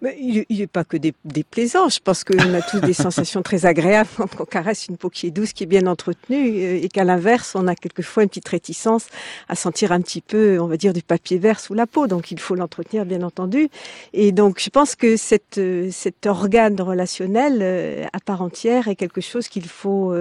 [0.02, 1.90] Mais il n'est pas que des, plaisants.
[1.90, 5.28] Je pense qu'on a tous des sensations très agréables quand on caresse une peau qui
[5.28, 8.48] est douce, qui est bien entretenue, euh, et qu'à l'inverse, on a quelquefois une petite
[8.48, 9.08] réticence
[9.50, 12.08] à sentir un petit peu, on va dire, du papier vert sous la peau.
[12.08, 13.70] Donc il faut l'entretenir, bien entendu.
[14.14, 18.96] Et donc je pense que cette, euh, cet organe relationnel euh, à part entière est
[18.96, 20.14] quelque chose qu'il faut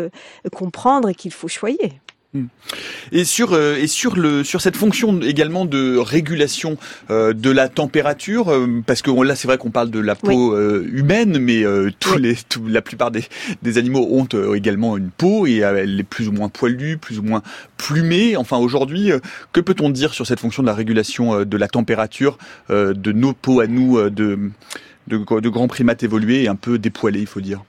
[0.52, 2.00] comprendre et qu'il faut choyer.
[3.12, 6.76] Et sur euh, et sur le sur cette fonction également de régulation
[7.10, 10.56] euh, de la température, euh, parce que là c'est vrai qu'on parle de la peau
[10.58, 11.64] humaine, mais
[12.00, 12.36] tous les
[12.68, 13.24] la plupart des,
[13.62, 17.22] des animaux ont également une peau et elle est plus ou moins poilue, plus ou
[17.22, 17.42] moins
[17.76, 18.36] plumée.
[18.36, 19.10] Enfin aujourd'hui,
[19.52, 22.38] que peut-on dire sur cette fonction de la régulation de la température
[22.70, 24.50] de nos peaux à nous de
[25.08, 27.62] de, de grands primates évolués et un peu dépoilés, il faut dire?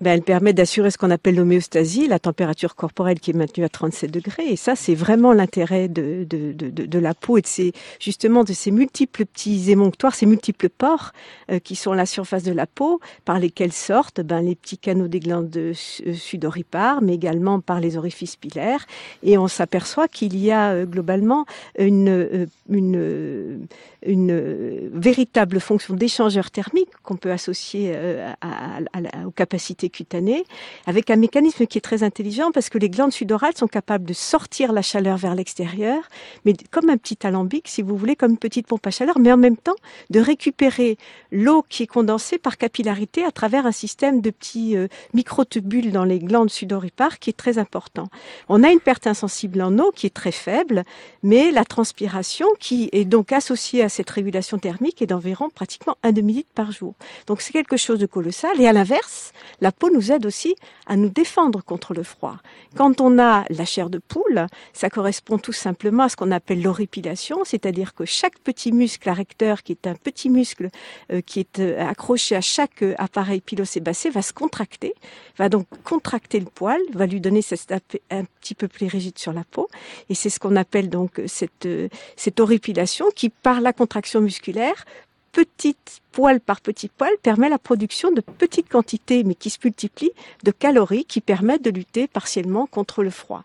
[0.00, 3.68] Ben, elle permet d'assurer ce qu'on appelle l'homéostasie, la température corporelle qui est maintenue à
[3.68, 4.48] 37 degrés.
[4.48, 8.42] Et ça, c'est vraiment l'intérêt de, de, de, de, la peau et de ces, justement
[8.42, 11.12] de ces multiples petits émonctoires, ces multiples pores
[11.50, 15.08] euh, qui sont la surface de la peau, par lesquels sortent ben, les petits canaux
[15.08, 15.72] des glandes de,
[16.06, 18.86] euh, sudoripares, mais également par les orifices pilaires.
[19.22, 21.44] Et on s'aperçoit qu'il y a euh, globalement
[21.78, 23.66] une, une,
[24.06, 30.44] une véritable fonction d'échangeur thermique qu'on peut associer à, à, à, aux capacités cutanée,
[30.86, 34.14] avec un mécanisme qui est très intelligent parce que les glandes sudorales sont capables de
[34.14, 36.02] sortir la chaleur vers l'extérieur,
[36.44, 39.32] mais comme un petit alambic, si vous voulez, comme une petite pompe à chaleur, mais
[39.32, 39.76] en même temps
[40.10, 40.96] de récupérer
[41.30, 46.04] l'eau qui est condensée par capillarité à travers un système de petits euh, microtubules dans
[46.04, 48.08] les glandes sudoripares qui est très important.
[48.48, 50.84] On a une perte insensible en eau qui est très faible,
[51.22, 56.12] mais la transpiration qui est donc associée à cette régulation thermique est d'environ pratiquement un
[56.12, 56.94] demi-litre par jour.
[57.26, 58.60] Donc c'est quelque chose de colossal.
[58.60, 60.54] Et à l'inverse, la peau nous aide aussi
[60.86, 62.36] à nous défendre contre le froid.
[62.76, 66.62] Quand on a la chair de poule, ça correspond tout simplement à ce qu'on appelle
[66.62, 70.68] l'horripilation, c'est-à-dire que chaque petit muscle arrecteur, qui est un petit muscle
[71.12, 74.94] euh, qui est euh, accroché à chaque euh, appareil pilosébacé, va se contracter,
[75.38, 77.40] va donc contracter le poil, va lui donner
[78.10, 79.68] un petit peu plus rigide sur la peau,
[80.10, 81.68] et c'est ce qu'on appelle donc cette,
[82.16, 84.84] cette horripilation qui, par la contraction musculaire,
[85.32, 90.12] petite poil par petit poil permet la production de petites quantités, mais qui se multiplient,
[90.44, 93.44] de calories qui permettent de lutter partiellement contre le froid.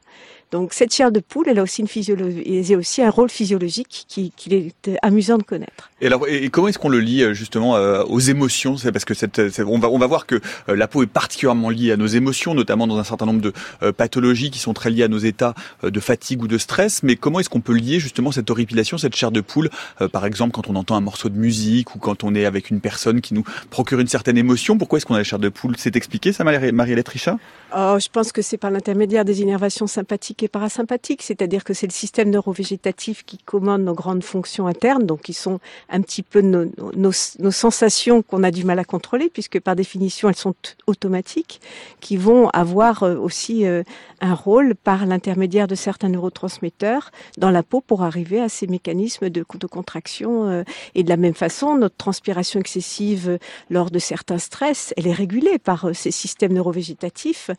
[0.56, 4.32] Donc cette chair de poule, elle a aussi une physiologie, aussi un rôle physiologique qu'il
[4.32, 5.92] qui est amusant de connaître.
[6.00, 8.78] Et alors, et comment est-ce qu'on le lie euh, justement euh, aux émotions?
[8.78, 10.36] C'est parce que cette, on va on va voir que
[10.70, 13.52] euh, la peau est particulièrement liée à nos émotions, notamment dans un certain nombre de
[13.92, 17.04] pathologies qui sont très liées à nos états de fatigue ou de stress.
[17.04, 19.70] Mais comment est-ce qu'on peut lier justement cette horripilation, cette chair de poule,
[20.14, 22.80] par exemple quand on entend un morceau de musique ou quand on est avec une
[22.80, 24.78] personne qui nous procure une certaine émotion?
[24.78, 25.76] Pourquoi est-ce qu'on a la chair de poule?
[25.78, 27.38] C'est expliqué ça, Marie-Hélène Richard
[27.78, 31.88] Oh, je pense que c'est par l'intermédiaire des innervations sympathiques et parasympathiques, c'est-à-dire que c'est
[31.88, 36.42] le système neurovégétatif qui commande nos grandes fonctions internes, donc qui sont un petit peu
[36.42, 40.56] nos, sensations qu'on a du mal à contrôler, puisque par définition elles sont
[40.88, 41.62] automatiques,
[42.00, 43.84] qui vont avoir euh, aussi euh,
[44.22, 49.30] un rôle par l'intermédiaire de certains neurotransmetteurs dans la peau pour arriver à ces mécanismes
[49.30, 50.48] de, de contraction.
[50.48, 55.14] Euh, et de la même façon, notre transpiration excessive lors de certains stress, elle est
[55.14, 57.50] régulée par ces systèmes neurovégétatifs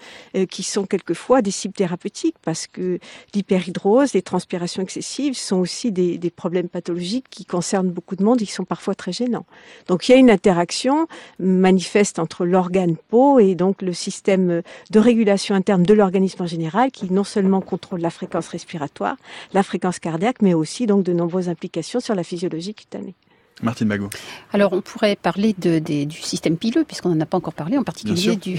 [0.51, 2.99] qui sont quelquefois des cibles thérapeutiques parce que
[3.35, 8.43] l'hyperhydrose, les transpirations excessives sont aussi des, des, problèmes pathologiques qui concernent beaucoup de monde
[8.43, 9.47] et qui sont parfois très gênants.
[9.89, 11.07] Donc il y a une interaction
[11.39, 16.91] manifeste entre l'organe peau et donc le système de régulation interne de l'organisme en général
[16.91, 19.17] qui non seulement contrôle la fréquence respiratoire,
[19.53, 23.15] la fréquence cardiaque, mais aussi donc de nombreuses implications sur la physiologie cutanée.
[23.63, 24.11] Martine Magot.
[24.53, 27.85] Alors, on pourrait parler de, du système pileux, puisqu'on n'en a pas encore parlé, en
[27.85, 28.59] particulier du,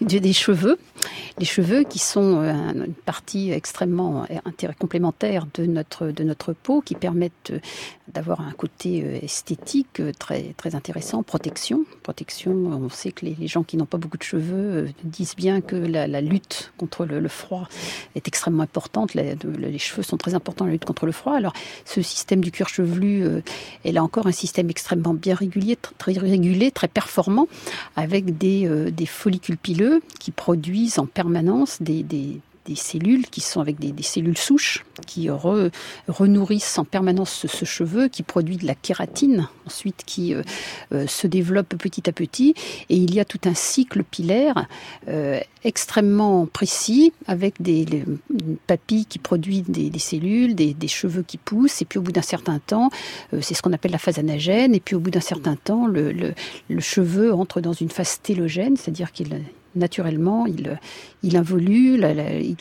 [0.00, 0.78] du, des cheveux.
[1.38, 6.82] Les cheveux qui sont euh, une partie extrêmement euh, complémentaire de notre, de notre peau,
[6.82, 7.58] qui permettent euh,
[8.12, 11.84] d'avoir un côté esthétique très, très intéressant, protection.
[12.02, 15.74] Protection, on sait que les, gens qui n'ont pas beaucoup de cheveux disent bien que
[15.74, 17.68] la, lutte contre le, froid
[18.14, 19.14] est extrêmement importante.
[19.14, 21.34] Les, les, cheveux sont très importants la lutte contre le froid.
[21.34, 21.52] Alors,
[21.84, 23.42] ce système du cuir chevelu
[23.86, 27.46] elle a encore un système extrêmement bien régulier, très régulé, très performant,
[27.94, 32.02] avec des, euh, des follicules pileux qui produisent en permanence des
[32.74, 38.56] cellules qui sont avec des, cellules souches qui renourrissent en permanence ce, cheveu, qui produit
[38.56, 40.42] de la kératine, ensuite qui euh,
[40.92, 42.54] euh, se développe petit à petit.
[42.88, 44.66] Et il y a tout un cycle pilaire
[45.08, 47.86] euh, extrêmement précis avec des
[48.66, 51.82] papilles qui produisent des, cellules, des, cheveux qui poussent.
[51.82, 52.90] Et puis au bout d'un certain temps,
[53.40, 54.74] c'est ce qu'on appelle la phase anagène.
[54.74, 58.76] Et puis au bout d'un certain temps, le, le cheveu entre dans une phase télogène,
[58.76, 59.34] c'est-à-dire qu'il
[59.76, 60.78] naturellement, il,
[61.22, 62.56] il involue, il,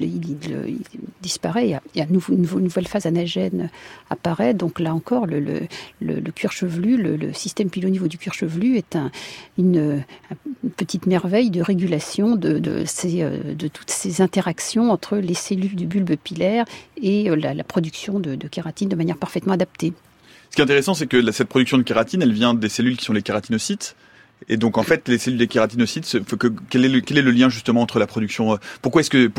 [1.21, 3.69] disparaît, et une, nouvelle phase anagène
[4.09, 4.53] apparaît.
[4.53, 5.67] Donc là encore, le,
[6.31, 8.97] cuir chevelu, le, système pile au niveau du cuir chevelu est
[9.57, 10.03] une,
[10.77, 15.85] petite merveille de régulation de, de, euh, de, toutes ces interactions entre les cellules du
[15.85, 16.65] bulbe pilaire
[17.01, 19.93] et euh, la, production de, kératine de manière parfaitement adaptée.
[20.49, 23.05] Ce qui est intéressant, c'est que cette production de kératine, elle vient des cellules qui
[23.05, 23.95] sont les kératinocytes.
[24.47, 26.17] Et donc en fait, les cellules des kératinocytes,
[26.69, 29.31] quel, est le, est lien justement entre la production euh, Pourquoi est-ce que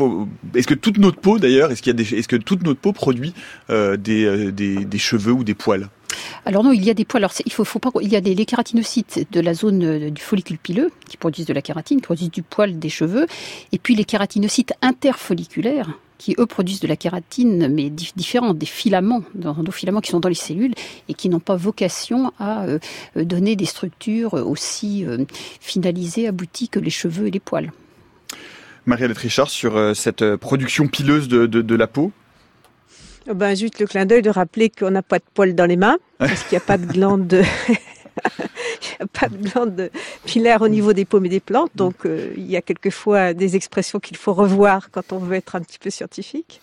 [0.55, 3.33] est-ce que toute notre peau d'ailleurs, est-ce que toute notre peau produit
[3.69, 5.87] euh, des, euh, des, cheveux ou des poils?
[6.45, 7.25] Alors non, il y a des poils.
[7.45, 7.89] Il faut, pas.
[8.01, 11.61] Il y a les kératinocytes de la zone du follicule pileux qui produisent de la
[11.61, 13.27] kératine, qui produisent du poil, des cheveux,
[13.71, 19.23] et puis les kératinocytes interfolliculaires qui eux produisent de la kératine, mais différente, des filaments,
[19.33, 20.73] des filaments qui sont dans les cellules
[21.07, 22.79] et qui n'ont pas vocation à euh,
[23.15, 25.25] donner des structures aussi euh,
[25.61, 27.71] finalisées, abouties que les cheveux et les poils.
[28.85, 32.11] Marie-Alette Richard, sur euh, cette production pileuse de, de, la peau
[33.33, 35.97] ben, Juste le clin d'œil de rappeler qu'on n'a pas de poils dans les mains,
[36.17, 37.41] parce qu'il n'y a pas de glandes
[39.13, 39.89] pas de glande
[40.25, 43.55] pilaire au niveau des paumes et des plantes, donc euh, il y a quelquefois des
[43.55, 46.61] expressions qu'il faut revoir quand on veut être un petit peu scientifique,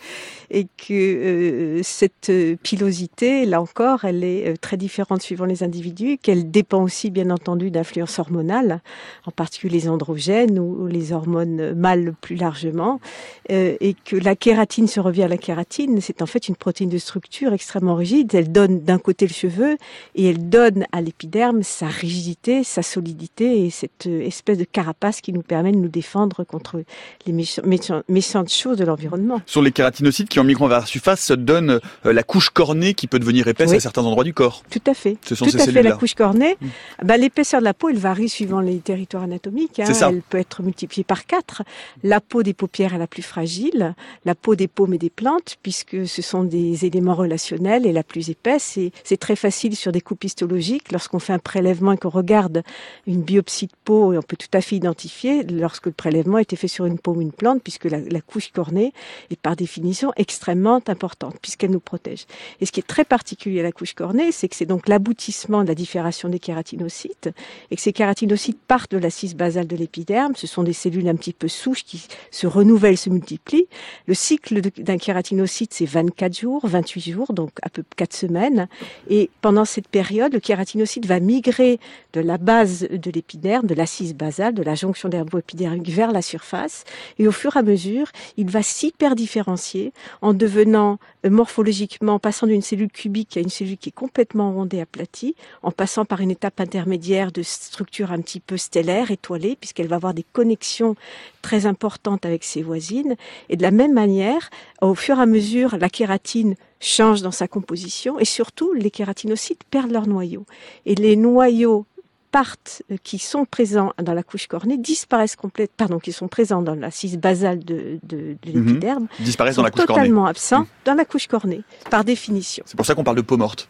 [0.50, 6.18] et que euh, cette pilosité, là encore, elle est euh, très différente suivant les individus,
[6.18, 8.80] qu'elle dépend aussi bien entendu d'influences hormonales,
[9.26, 13.00] en particulier les androgènes ou, les hormones mâles plus largement,
[13.48, 16.98] et que la kératine se revient à la kératine, c'est en fait une protéine de
[16.98, 19.76] structure extrêmement rigide, elle donne d'un côté le cheveu
[20.14, 25.20] et elle donne à l'épiderme sa rigidité, sa solidité et cette euh, espèce de carapace
[25.20, 26.82] qui nous permet de nous défendre contre
[27.26, 29.40] les méchantes choses de l'environnement.
[29.46, 33.06] Sur les kératinocytes qui, en migrant vers la surface, donnent euh, la couche cornée qui
[33.06, 34.62] peut devenir épaisse à certains endroits du corps.
[34.70, 35.16] Tout à fait.
[35.22, 36.56] Ce sont Tout à fait, la couche cornée.
[36.60, 36.66] Mm.
[37.04, 39.80] Bah, l'épaisseur de la peau, elle varie suivant les territoires anatomiques.
[39.80, 39.92] Hein.
[40.08, 41.62] Elle peut être multipliée par quatre.
[42.02, 43.94] La peau des paupières est la plus fragile.
[44.24, 48.02] La peau des paumes et des plantes, puisque ce sont des éléments relationnels, est la
[48.02, 48.76] plus épaisse.
[48.76, 52.62] Et c'est très facile sur des coupes histologiques, lorsqu'on fait un prélèvement qu'on regarde
[53.06, 56.42] une biopsie de peau, et on peut tout à fait identifier lorsque le prélèvement a
[56.42, 58.92] été fait sur une peau ou une plante, puisque la, couche cornée
[59.30, 62.26] est par définition extrêmement importante, puisqu'elle nous protège.
[62.60, 65.62] Et ce qui est très particulier à la couche cornée, c'est que c'est donc l'aboutissement
[65.62, 67.30] de la différation des kératinocytes,
[67.70, 70.34] et que ces kératinocytes partent de l'assise basale de l'épiderme.
[70.36, 73.66] Ce sont des cellules un petit peu souches qui se renouvellent, se multiplient.
[74.06, 78.68] Le cycle d'un kératinocyte, c'est 24 jours, 28 jours, donc à peu 4 semaines.
[79.08, 81.78] Et pendant cette période, le kératinocyte va migrer
[82.12, 86.84] de la base de l'épiderme, de l'assise basale, de la jonction dermo-épidermique vers la surface.
[87.18, 89.92] Et au fur et à mesure, il va s'hyper différencier
[90.22, 94.80] en devenant euh, morphologiquement, passant d'une cellule cubique à une cellule qui est complètement rondée,
[94.80, 99.88] aplatie, en passant par une étape intermédiaire de structure un petit peu stellaire, étoilée, puisqu'elle
[99.88, 100.96] va avoir des connexions
[101.42, 103.16] très importantes avec ses voisines.
[103.48, 104.50] Et de la même manière,
[104.88, 109.64] au fur et à mesure, la kératine change dans sa composition et surtout les kératinocytes
[109.70, 110.44] perdent leur noyau.
[110.86, 111.86] Et les noyaux
[112.30, 116.62] partent, euh, qui sont présents dans la couche cornée disparaissent complètement, pardon, qui sont présents
[116.62, 118.66] dans la cise basale de, de, de mhm.
[118.66, 120.02] l'épiderme, disparaissent dans la couche cornée.
[120.02, 120.66] Totalement absents mhm.
[120.84, 122.64] dans la couche cornée, par définition.
[122.66, 123.68] C'est pour ça qu'on parle de peau morte.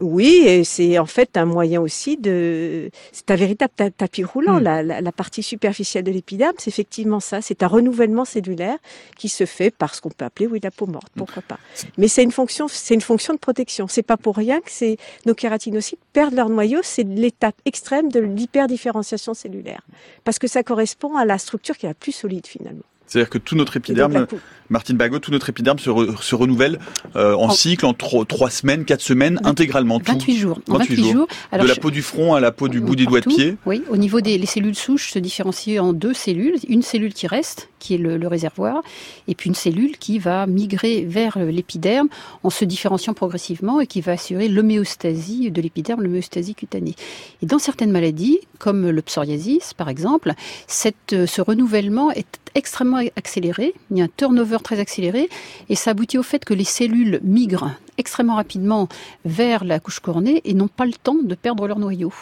[0.00, 2.90] Oui, et c'est en fait un moyen aussi de.
[3.12, 4.58] C'est un véritable tapis roulant.
[4.58, 4.64] Hmm.
[4.64, 7.42] La, la, partie superficielle de l'épiderme, c'est effectivement ça.
[7.42, 8.78] C'est un renouvellement cellulaire
[9.16, 11.12] qui se fait par ce qu'on peut appeler, oui, la peau morte.
[11.14, 11.58] Pourquoi pas?
[11.98, 13.88] Mais c'est une fonction, c'est une fonction de protection.
[13.88, 16.80] C'est pas pour rien que c'est nos kératinocytes perdent leur noyau.
[16.82, 19.82] C'est l'étape extrême de l'hyperdifférenciation cellulaire,
[20.24, 22.84] parce que ça correspond à la structure qui est la plus solide finalement.
[23.06, 24.26] C'est-à-dire que tout notre épiderme,
[24.70, 26.78] Martine Bagot, tout notre épiderme se, se renouvelle
[27.16, 30.00] euh, en, cycle, en trois semaines, quatre semaines, intégralement.
[30.04, 30.60] 28 jours.
[30.68, 31.26] 28, jours.
[31.52, 33.56] de la peau du front à la peau du bout des doigts de pied.
[33.66, 36.54] Oui, au niveau des les cellules souches se différencient en deux cellules.
[36.68, 38.82] Une cellule qui reste, qui est le, le réservoir,
[39.26, 42.08] et puis une cellule qui va migrer vers l'épiderme
[42.44, 46.94] en se différenciant progressivement et qui va assurer l'homéostasie de l'épiderme, l'homéostasie cutanée.
[47.42, 50.32] Et dans certaines maladies, comme le psoriasis par exemple,
[50.68, 53.74] cette, ce renouvellement est extrêmement accéléré.
[53.90, 55.28] Il y a un turnover très accéléré
[55.68, 58.88] et ça aboutit au fait que les cellules migrent extrêmement rapidement
[59.24, 62.12] vers la couche cornée et n'ont pas le temps de perdre leur noyau.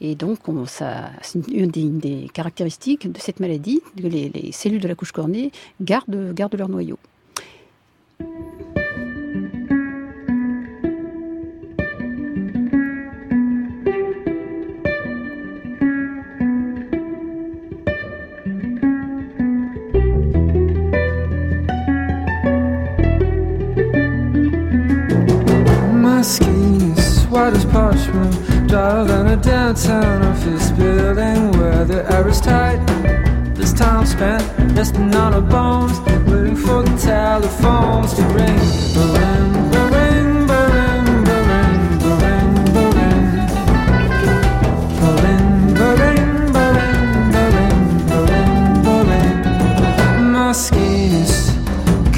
[0.00, 5.52] Et donc, c'est une des, caractéristiques de cette maladie, les cellules de la couche cornée
[5.80, 6.98] gardent, gardent leur noyau.
[28.10, 32.78] Parchment Drier than a downtown office building Where the air is tight.
[33.54, 34.42] This time spent
[34.76, 35.98] resting on our bones
[36.28, 38.58] Waiting for the telephones to ring.
[38.94, 43.26] Ba-ring, ba-ring, ba-ring, ba-ring, ba-ring, ba-ring.
[45.00, 50.32] Ba-ring, ba-ring, ba-ring, ba-ring, ba-ring, ba-ring.
[50.32, 51.50] My skin is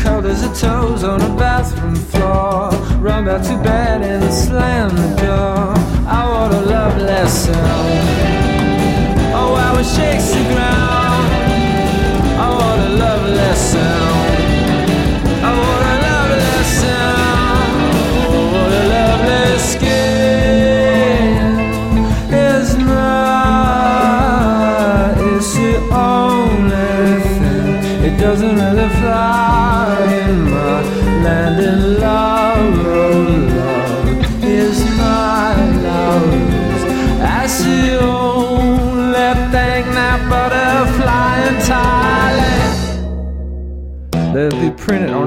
[0.03, 2.71] cold as a toes on a bathroom floor.
[3.01, 5.82] Run back to bed and slam the door.
[6.07, 7.55] I want a love lesson.
[9.35, 10.92] Oh, how it shakes the ground.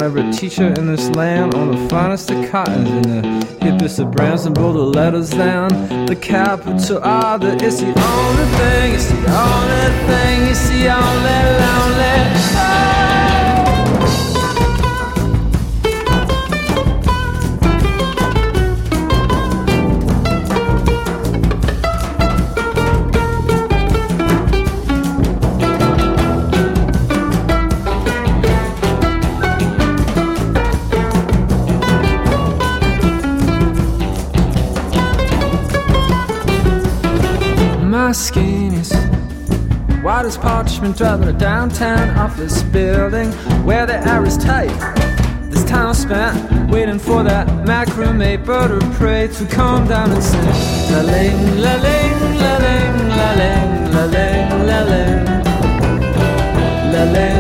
[0.06, 2.88] Every t-shirt in this land On the finest of cottons.
[2.90, 3.22] And the
[3.66, 5.70] hippest of brands And blow the letters down.
[6.06, 10.90] The capital ah, R that it's the only thing It's the only thing It's the
[10.94, 12.16] only lonely
[12.54, 13.05] My
[40.26, 43.32] white as parchment, driving a downtown office building
[43.64, 44.74] where the air is tight.
[45.52, 50.42] This time spent waiting for that macrame bird of prey to come down and sing.
[50.92, 55.26] La ling, la ling, la ling, la ling, la ling, la ling,
[56.94, 57.35] la ling,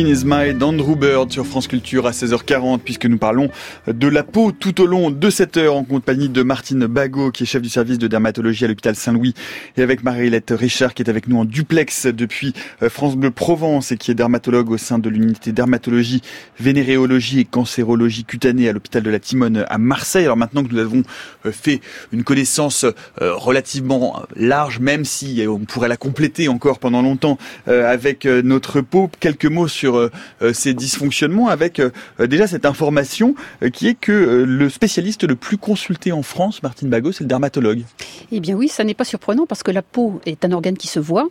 [0.00, 3.50] Skin is my d'Andrew Bird sur France Culture à 16h40 puisque nous parlons
[3.86, 7.42] de la peau tout au long de cette heure en compagnie de Martine Bagot qui
[7.42, 9.34] est chef du service de dermatologie à l'hôpital Saint-Louis
[9.76, 13.92] et avec Marie-Hélène Richard qui est avec nous en duplex depuis euh, France Bleu Provence
[13.92, 16.22] et qui est dermatologue au sein de l'unité dermatologie,
[16.58, 20.24] vénéréologie et cancérologie cutanée à l'hôpital de la Timone à Marseille.
[20.24, 21.02] Alors maintenant que nous avons
[21.44, 22.86] euh, fait une connaissance
[23.20, 27.36] euh, relativement large, même si on pourrait la compléter encore pendant longtemps
[27.66, 31.90] avec notre peau, quelques mots sur euh, ces dysfonctionnements avec euh,
[32.26, 36.88] déjà cette information euh, qui est que le spécialiste le plus consulté en France, Martine
[36.88, 37.84] Bagot, c'est le dermatologue.
[38.32, 40.88] Eh bien oui, ça n'est pas surprenant parce que la peau est un organe qui
[40.88, 41.28] se voit.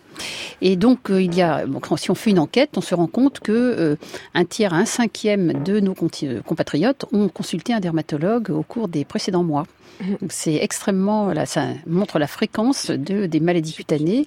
[0.61, 3.39] Et donc il y a, bon, si on fait une enquête, on se rend compte
[3.39, 3.97] que
[4.33, 9.05] un tiers à un cinquième de nos compatriotes ont consulté un dermatologue au cours des
[9.05, 9.65] précédents mois.
[10.29, 14.25] C'est extrêmement, là, ça montre la fréquence de, des maladies cutanées.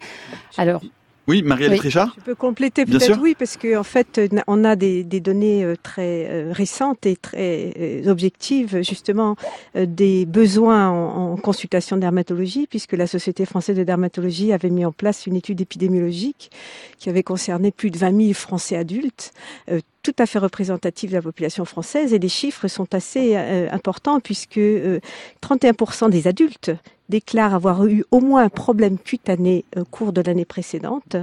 [0.57, 0.83] Alors,
[1.29, 1.91] oui, Marielle Oui.
[1.91, 5.65] Je peux compléter peut-être oui, parce qu'en en fait, euh, on a des, des données
[5.65, 9.37] euh, très euh, récentes et très euh, objectives, justement,
[9.77, 14.71] euh, des besoins en, en consultation de dermatologie, puisque la Société française de dermatologie avait
[14.71, 16.51] mis en place une étude épidémiologique
[16.99, 19.33] qui avait concerné plus de 20 000 Français adultes,
[19.71, 23.69] euh, tout à fait représentative de la population française, et les chiffres sont assez euh,
[23.71, 25.01] importants, puisque euh,
[25.43, 26.73] 31% des adultes
[27.13, 31.17] déclarent avoir eu au moins un problème cutané au cours de l'année précédente.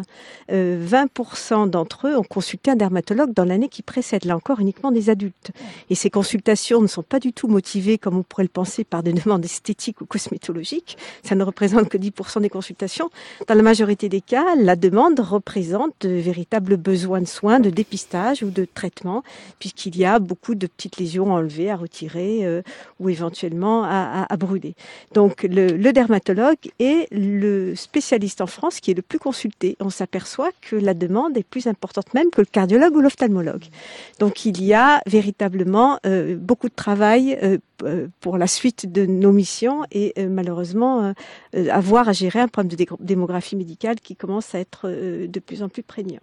[0.51, 4.91] Euh, 20% d'entre eux ont consulté un dermatologue dans l'année qui précède, là encore uniquement
[4.91, 5.49] des adultes.
[5.89, 9.01] Et ces consultations ne sont pas du tout motivées, comme on pourrait le penser, par
[9.01, 10.95] des demandes esthétiques ou cosmétologiques.
[11.23, 13.09] Ça ne représente que 10% des consultations.
[13.47, 18.43] Dans la majorité des cas, la demande représente de véritables besoins de soins, de dépistage
[18.43, 19.23] ou de traitement,
[19.59, 22.61] puisqu'il y a beaucoup de petites lésions à enlever, à retirer euh,
[22.99, 24.75] ou éventuellement à, brûler.
[25.13, 29.75] Donc le, dermatologue est le spécialiste en France qui est le plus consulté.
[29.79, 33.65] On s'aperçoit que la demande est plus importante même que le cardiologue ou l'ophtalmologue.
[34.19, 39.31] Donc il y a véritablement euh, beaucoup de travail euh, pour la suite de nos
[39.31, 41.13] missions et malheureusement
[41.71, 45.69] avoir à gérer un problème de démographie médicale qui commence à être de plus en
[45.69, 46.19] plus prégnant.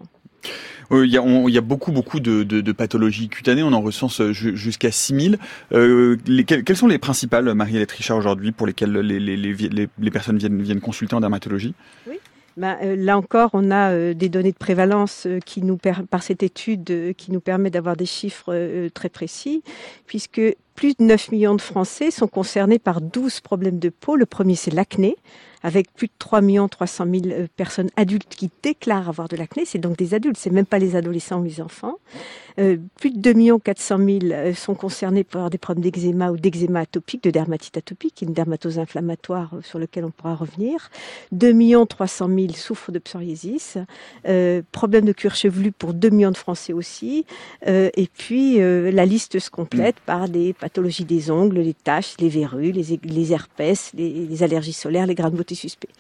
[0.93, 3.63] Il y, a, on, il y a beaucoup, beaucoup de, pathologies cutanées.
[3.65, 5.39] On en recense jusqu'à 6000.
[5.73, 11.15] Euh, les, quelles sont les principales, Marie-Hélène Richard, aujourd'hui, pour lesquelles les, personnes viennent, consulter
[11.15, 11.75] en dermatologie?
[12.09, 12.19] Oui.
[12.57, 16.23] Ben, euh, là encore, on a euh, des données de prévalence euh, qui nous par
[16.23, 19.63] cette étude euh, qui nous permet d'avoir des chiffres euh, très précis,
[20.07, 20.41] puisque
[20.75, 24.17] plus de 9 millions de Français sont concernés par 12 problèmes de peau.
[24.17, 25.17] Le premier, c'est l'acné
[25.63, 29.65] avec plus de 3 300 000 personnes adultes qui déclarent avoir de l'acné.
[29.65, 31.99] C'est donc des adultes, c'est même pas les adolescents ou les enfants.
[32.59, 37.23] Euh, plus de 2 400 000 sont concernés par des problèmes d'eczéma ou d'eczéma atopique,
[37.23, 40.91] de dermatite atopique, une dermatose inflammatoire euh, sur lequel on pourra revenir.
[41.33, 41.55] 2
[41.87, 43.79] 300 000 souffrent de psoriasis.
[44.27, 47.27] Euh, problème de cuir chevelu pour 2 millions de Français aussi.
[47.67, 52.29] Euh, et puis, la liste se complète par des pathologies des ongles, les taches, les
[52.29, 55.95] verrues, les, les herpès, les, allergies solaires, les grains de beauté suspects.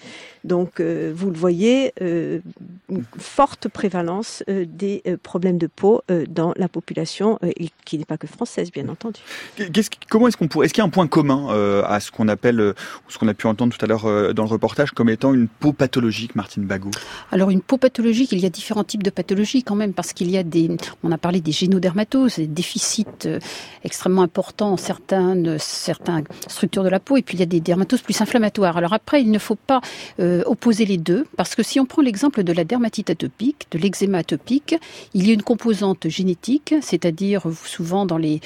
[0.47, 7.39] Donc, euh, vous le voyez, une forte prévalence des problèmes de peau dans la population,
[7.43, 9.21] euh, et qui n'est pas que française, bien entendu.
[9.57, 12.11] Qu'est-ce, comment est-ce qu'on pourrait, est-ce qu'il y a un point commun euh, à ce
[12.11, 12.75] qu'on appelle, euh,
[13.09, 15.49] ce qu'on a pu entendre tout à l'heure euh, dans le reportage, comme étant une
[15.49, 16.91] peau pathologique, Martine Bagot?
[17.33, 20.31] Alors une peau pathologique, il y a différents types de pathologies quand même, parce qu'il
[20.31, 20.71] y a des,
[21.03, 23.39] on a parlé des génodermatoses, des déficits euh,
[23.85, 27.61] extrêmement importants en certaines, certaines structures de la peau, et puis il y a des
[27.61, 28.77] dermatoses plus inflammatoires.
[28.77, 29.81] Alors après, il ne faut pas
[30.21, 33.79] euh, opposer les deux, parce que si on prend l'exemple de la dermatite atopique, de
[33.79, 34.77] l'eczéma atopique,
[35.15, 38.41] il y a une composante génétique c'est-à-dire souvent dans les,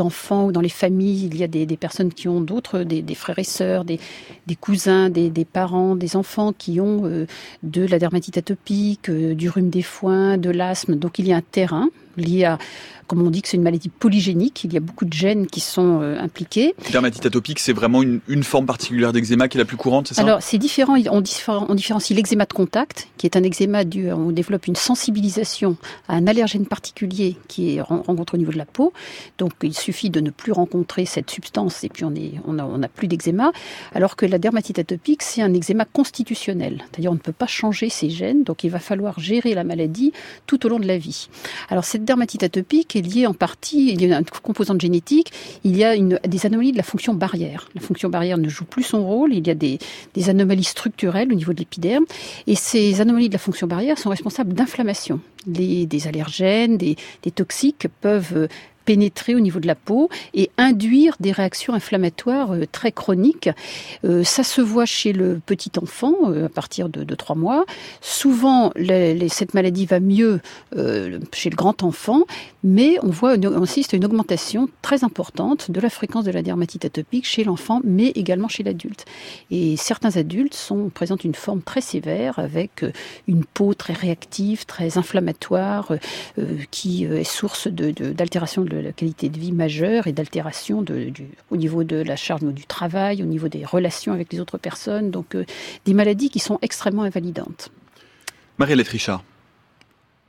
[0.00, 3.14] enfants ou dans les familles, il y a des, personnes qui ont d'autres, des, des,
[3.14, 3.98] frères et sœurs, des,
[4.60, 7.26] cousins, des, parents, des enfants qui ont euh,
[7.62, 10.96] de la dermatite atopique, euh, du rhume des foins, de l'asthme.
[10.96, 12.58] Donc il y a un terrain lié à
[13.06, 15.60] comme on dit que c'est une maladie polygénique, il y a beaucoup de gènes qui
[15.60, 16.74] sont euh, impliqués.
[16.90, 20.14] Dermatite atopique, c'est vraiment une, une, forme particulière d'eczéma qui est la plus courante, c'est
[20.14, 20.22] ça?
[20.22, 24.10] Alors c'est différent, on, différen, on différencie l'eczéma de contact, qui est un eczéma dû,
[24.12, 25.76] on développe une sensibilisation
[26.08, 28.92] à un allergène particulier qui est rencontré au niveau de la peau.
[29.38, 32.64] Donc il suffit de ne plus rencontrer cette substance et puis on est, on a,
[32.64, 33.52] on a plus d'eczéma.
[33.94, 37.88] Alors que la dermatite atopique, c'est un eczéma constitutionnel, c'est-à-dire on ne peut pas changer
[37.88, 40.12] ces gènes, donc il va falloir gérer la maladie
[40.46, 41.28] tout au long de la vie.
[41.68, 45.32] Alors cette dermatite atopique lié en partie, il y a une composante génétique,
[45.64, 47.68] il y a des anomalies de la fonction barrière.
[47.74, 49.78] La fonction barrière ne joue plus son rôle, il y a des,
[50.28, 52.04] anomalies structurelles au niveau de l'épiderme,
[52.46, 55.20] et ces anomalies de la fonction barrière sont responsables d'inflammation.
[55.46, 58.48] des allergènes, des, des toxiques peuvent
[58.86, 63.50] pénétrer au niveau de la peau et induire des réactions inflammatoires euh, très chroniques.
[64.04, 67.66] Euh, ça se voit chez le petit enfant euh, à partir de, de 3 mois.
[68.00, 68.72] Souvent,
[69.28, 70.40] cette maladie va mieux
[71.32, 72.22] chez le grand enfant,
[72.62, 76.84] mais on voit on assiste une augmentation très importante de la fréquence de la dermatite
[76.84, 79.04] atopique chez l'enfant, mais également chez l'adulte.
[79.50, 80.56] Et certains adultes
[80.94, 82.84] présentent une forme très sévère avec
[83.26, 85.92] une peau très réactive, très inflammatoire,
[86.70, 90.84] qui est source d'altération de, de, de la qualité de vie majeure et d'altération
[91.50, 95.10] au niveau de la charge du travail, au niveau des relations avec les autres personnes.
[95.10, 95.44] Donc euh,
[95.84, 97.70] des maladies qui sont extrêmement invalidantes.
[98.58, 99.24] Marie-Hélène Richard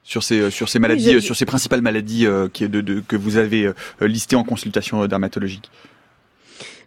[0.04, 1.20] sur ces sur ces maladies, oui, je...
[1.20, 3.74] sur ces principales maladies euh, qui, de, de, que vous avez euh,
[4.08, 5.70] listées en consultation dermatologique.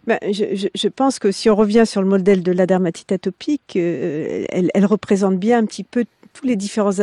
[0.07, 3.11] Ben, je, je, je, pense que si on revient sur le modèle de la dermatite
[3.11, 6.99] atopique, euh, elle, elle, représente bien un petit peu tous les différents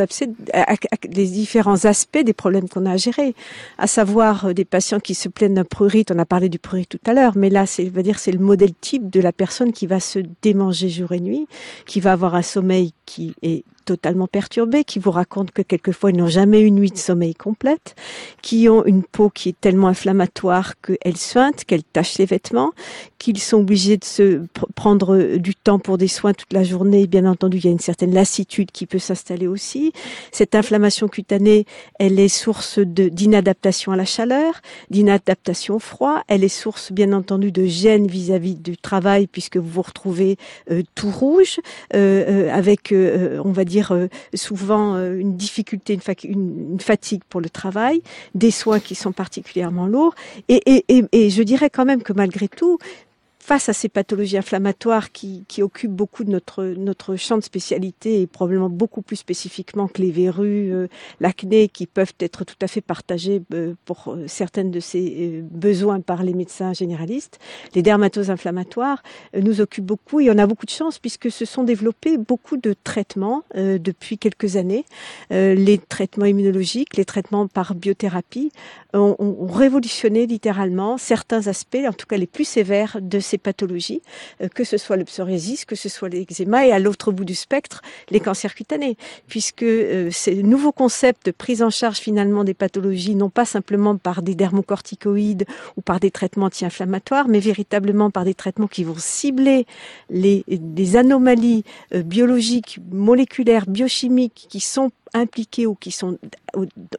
[1.25, 3.35] différents aspects des problèmes qu'on a à gérer,
[3.77, 6.11] à savoir euh, des patients qui se plaignent d'un prurite.
[6.11, 8.39] On a parlé du prurite tout à l'heure, mais là, c'est va dire c'est le
[8.39, 11.47] modèle type de la personne qui va se démanger jour et nuit,
[11.85, 16.17] qui va avoir un sommeil qui est totalement perturbés, qui vous racontent que quelquefois ils
[16.17, 17.95] n'ont jamais une nuit de sommeil complète,
[18.41, 22.71] qui ont une peau qui est tellement inflammatoire qu'elle suinte, qu'elle tache les vêtements,
[23.17, 24.41] qu'ils sont obligés de se
[24.75, 27.07] prendre du temps pour des soins toute la journée.
[27.07, 29.91] Bien entendu, il y a une certaine lassitude qui peut s'installer aussi.
[30.31, 31.65] Cette inflammation cutanée,
[31.99, 34.53] elle est source d'inadaptation à la chaleur,
[34.89, 36.23] d'inadaptation au froid.
[36.27, 40.37] Elle est source, bien entendu, de gêne vis-à-vis -vis du travail puisque vous vous retrouvez
[40.71, 41.59] euh, tout rouge,
[41.93, 42.93] euh, euh, avec,
[43.49, 47.49] on va dire, euh, souvent euh, une difficulté, une, fa une, une, fatigue pour le
[47.49, 48.01] travail,
[48.35, 50.15] des soins qui sont particulièrement lourds.
[50.47, 52.77] Et je dirais quand même que malgré tout,
[53.49, 58.21] face à ces pathologies inflammatoires qui, qui, occupent beaucoup de notre, notre champ de spécialité
[58.21, 60.87] et probablement beaucoup plus spécifiquement que les verrues, euh,
[61.19, 65.99] l'acné, qui peuvent être tout à fait partagées euh, pour euh, certaines de ces besoins
[65.99, 67.39] par les médecins généralistes,
[67.73, 69.01] les dermatoses inflammatoires
[69.35, 72.75] nous occupent beaucoup et on a beaucoup de chance puisque se sont développés beaucoup de
[72.83, 74.85] traitements depuis quelques années.
[75.31, 78.51] les traitements immunologiques, les traitements par biothérapie
[78.93, 84.01] ont, ont révolutionné littéralement certains aspects, en tout cas les plus sévères de ces pathologies,
[84.41, 87.35] euh, que ce soit le psoriasis, que ce soit l'eczéma et à l'autre bout du
[87.35, 92.53] spectre, les cancers cutanés, puisque euh, ces nouveaux concepts de prise en charge finalement des
[92.53, 95.45] pathologies, non pas simplement par des dermocorticoïdes
[95.77, 99.65] ou par des traitements anti-inflammatoires, mais véritablement par des traitements qui vont cibler
[100.09, 100.43] les,
[100.95, 101.63] anomalies
[101.93, 106.17] euh, biologiques, moléculaires, biochimiques qui sont impliqués ou qui sont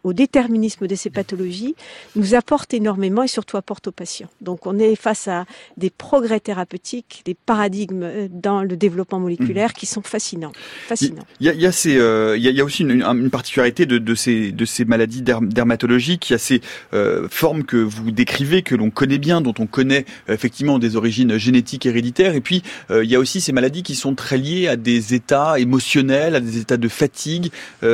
[0.04, 1.74] au, déterminisme de ces pathologies
[2.16, 4.28] nous apportent énormément et surtout apportent aux patients.
[4.40, 5.46] Donc on est face à
[5.76, 9.78] des progrès thérapeutiques, des paradigmes euh, dans le développement moléculaire mmh.
[9.78, 10.52] qui sont fascinants.
[10.86, 11.24] fascinants.
[11.40, 13.86] Il, y a, il, y a ces, euh, il, y a, aussi une, une particularité
[13.86, 16.30] de, de, ces, de ces maladies dermatologiques.
[16.30, 16.60] Il y a ces
[16.92, 21.38] euh, formes que vous décrivez, que l'on connaît bien, dont on connaît effectivement des origines
[21.38, 22.34] génétiques héréditaires.
[22.34, 25.58] Et puis il y a aussi ces maladies qui sont très liées à des états
[25.58, 27.50] émotionnels, à des états de fatigue,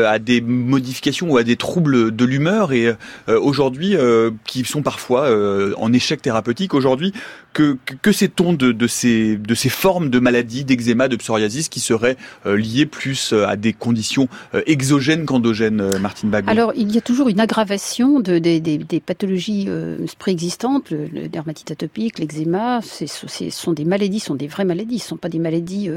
[0.07, 4.83] à des modifications ou à des troubles de l'humeur et euh, aujourd'hui euh, qui sont
[4.83, 6.75] parfois euh, en échec thérapeutique.
[6.75, 7.13] Aujourd'hui,
[7.57, 11.81] que, que, sait-on de, de, ces, de ces formes de maladies, d'eczéma, de psoriasis qui
[11.81, 14.29] seraient liées plus à des conditions
[14.67, 16.51] exogènes qu'endogènes, Martine Bagot?
[16.51, 19.71] Alors, il y a toujours une aggravation de, des, des, pathologies
[20.19, 23.07] préexistantes, le, dermatite atopique, l'eczéma, ce
[23.51, 25.89] sont des maladies, sont des vraies maladies, ce ne sont pas des maladies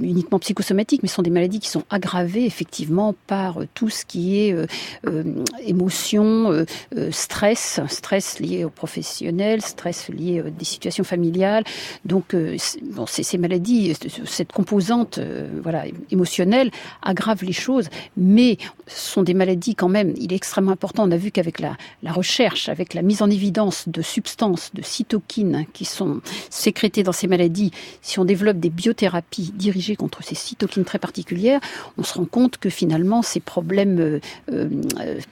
[0.00, 4.38] uniquement psychosomatiques, mais ce sont des maladies qui sont aggravées effectivement par tout ce qui
[4.40, 4.66] est euh,
[5.06, 6.64] euh, émotion, euh,
[7.10, 11.64] stress, stress lié au professionnel, stress lié à des situations familiales.
[12.04, 12.34] Donc,
[12.82, 15.18] bon, ces maladies, cette composante
[15.62, 16.70] voilà, émotionnelle
[17.02, 21.10] aggrave les choses, mais ce sont des maladies quand même, il est extrêmement important, on
[21.10, 25.66] a vu qu'avec la, la recherche, avec la mise en évidence de substances, de cytokines
[25.72, 26.20] qui sont
[26.50, 27.70] sécrétées dans ces maladies,
[28.02, 31.60] si on développe des biothérapies dirigées contre ces cytokines très particulières,
[31.98, 34.20] on se rend compte que finalement ces problèmes euh,
[34.52, 34.68] euh,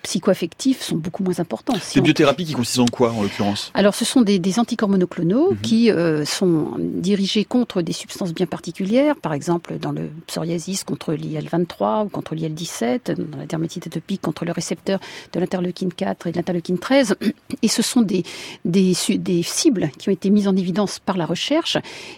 [0.03, 1.75] psychoaffectifs sont beaucoup moins importants.
[1.81, 3.71] Ces biothérapies qui consistent en quoi en l'occurrence?
[3.75, 5.61] Alors ce sont des, anticorps monoclonaux mhm.
[5.61, 11.13] qui euh, sont dirigés contre des substances bien particulières, par exemple dans le psoriasis contre
[11.13, 15.01] l'IL-23 ou contre l'IL-17, dans la dermatite atopique contre le récepteur
[15.33, 17.17] de l'interleukine 4 et de l'interleukine 13.
[17.63, 18.25] Et ce sont des,
[18.65, 21.77] des, des cibles qui ont été mises en évidence par la recherche.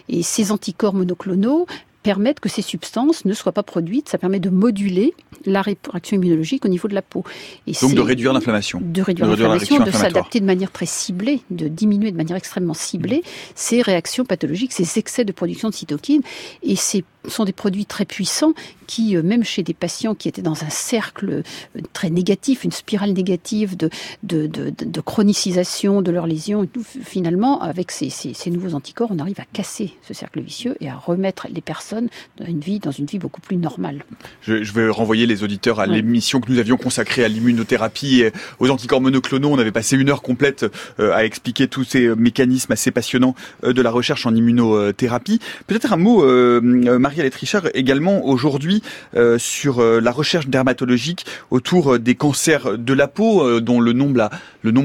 [0.09, 1.65] Et ces anticorps monoclonaux
[2.05, 4.09] permettre que ces substances ne soient pas produites.
[4.09, 7.23] Ça permet de moduler la réaction immunologique au niveau de la peau.
[7.65, 8.79] Et Donc de réduire l'inflammation.
[8.79, 13.23] De réduire l'inflammation, de s'adapter de manière très ciblée, de diminuer de manière extrêmement ciblée
[13.55, 16.21] ces réactions pathologiques, ces excès de production de cytokines.
[16.61, 18.53] Et c'est sont des produits très puissants
[18.87, 22.71] qui, euh, même chez des patients qui étaient dans un cercle euh, très négatif, une
[22.71, 23.89] spirale négative de,
[24.23, 26.67] de, de, de chronicisation de leurs lésions,
[27.03, 30.89] finalement, avec ces, ces, ces, nouveaux anticorps, on arrive à casser ce cercle vicieux et
[30.89, 34.03] à remettre les personnes dans une vie, dans une vie beaucoup plus normale.
[34.41, 38.31] Je, je vais renvoyer les auditeurs à l'émission que nous avions consacrée à l'immunothérapie et
[38.59, 39.49] aux anticorps monoclonaux.
[39.49, 40.65] On avait passé une heure complète
[40.99, 45.39] euh, à expliquer tous ces mécanismes assez passionnants de la recherche en immunothérapie.
[45.67, 46.23] Peut-être un mot,
[46.61, 48.81] Marie Marie Richard également aujourd'hui
[49.15, 53.93] euh, sur euh, la recherche dermatologique autour euh, des cancers de la peau, dont le
[53.93, 54.29] nombre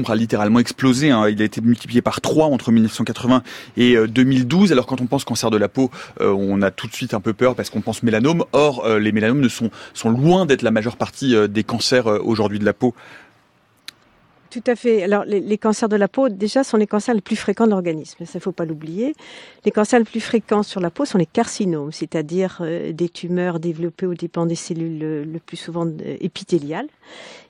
[0.09, 1.11] a, littéralement explosé.
[1.11, 1.27] Hein.
[1.29, 3.43] Il a été multiplié par 3 entre 1980
[3.77, 4.71] et 2012.
[4.71, 7.33] Alors quand on pense cancer de la peau, on a tout de suite un peu
[7.33, 8.43] peur parce qu'on pense mélanome.
[8.53, 9.69] Or, les mélanomes ne sont
[10.09, 12.93] loin d'être la majeure partie des cancers aujourd'hui de la peau.
[14.51, 15.03] Tout à fait.
[15.03, 18.25] Alors, les, cancers de la peau, déjà, sont les cancers les plus fréquents de l'organisme.
[18.25, 19.15] Ça, faut pas l'oublier.
[19.63, 23.61] Les cancers les plus fréquents sur la peau sont les carcinomes, c'est-à-dire euh, des tumeurs
[23.61, 26.89] développées au dépend des cellules le, plus souvent euh, épithéliales.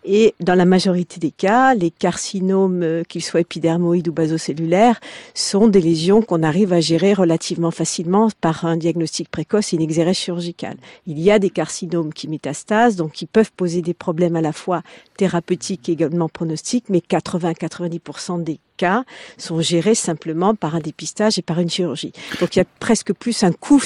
[0.03, 4.99] Et dans la majorité des cas, les carcinomes, qu'ils soient épidermoïdes ou basocellulaires,
[5.33, 9.81] sont des lésions qu'on arrive à gérer relativement facilement par un diagnostic précoce et une
[9.81, 10.77] exérèse chirurgicale.
[11.05, 14.53] Il y a des carcinomes qui métastasent, donc qui peuvent poser des problèmes à la
[14.53, 14.81] fois
[15.17, 18.59] thérapeutiques et également pronostiques, mais 80-90% des
[19.37, 22.13] sont gérés simplement par un dépistage et par une chirurgie.
[22.39, 23.81] Donc il y a presque plus un coût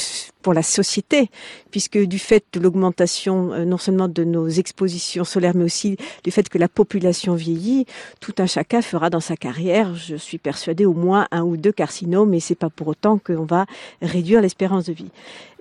[0.45, 1.31] pour la société,
[1.71, 6.29] puisque du fait de l'augmentation euh, non seulement de nos expositions solaires, mais aussi du
[6.29, 7.87] fait que la population vieillit,
[8.19, 11.71] tout un chacun fera dans sa carrière, je suis persuadée, au moins un ou deux
[11.71, 13.65] carcinomes, et c'est pas pour autant qu'on va
[14.03, 15.09] réduire l'espérance de vie.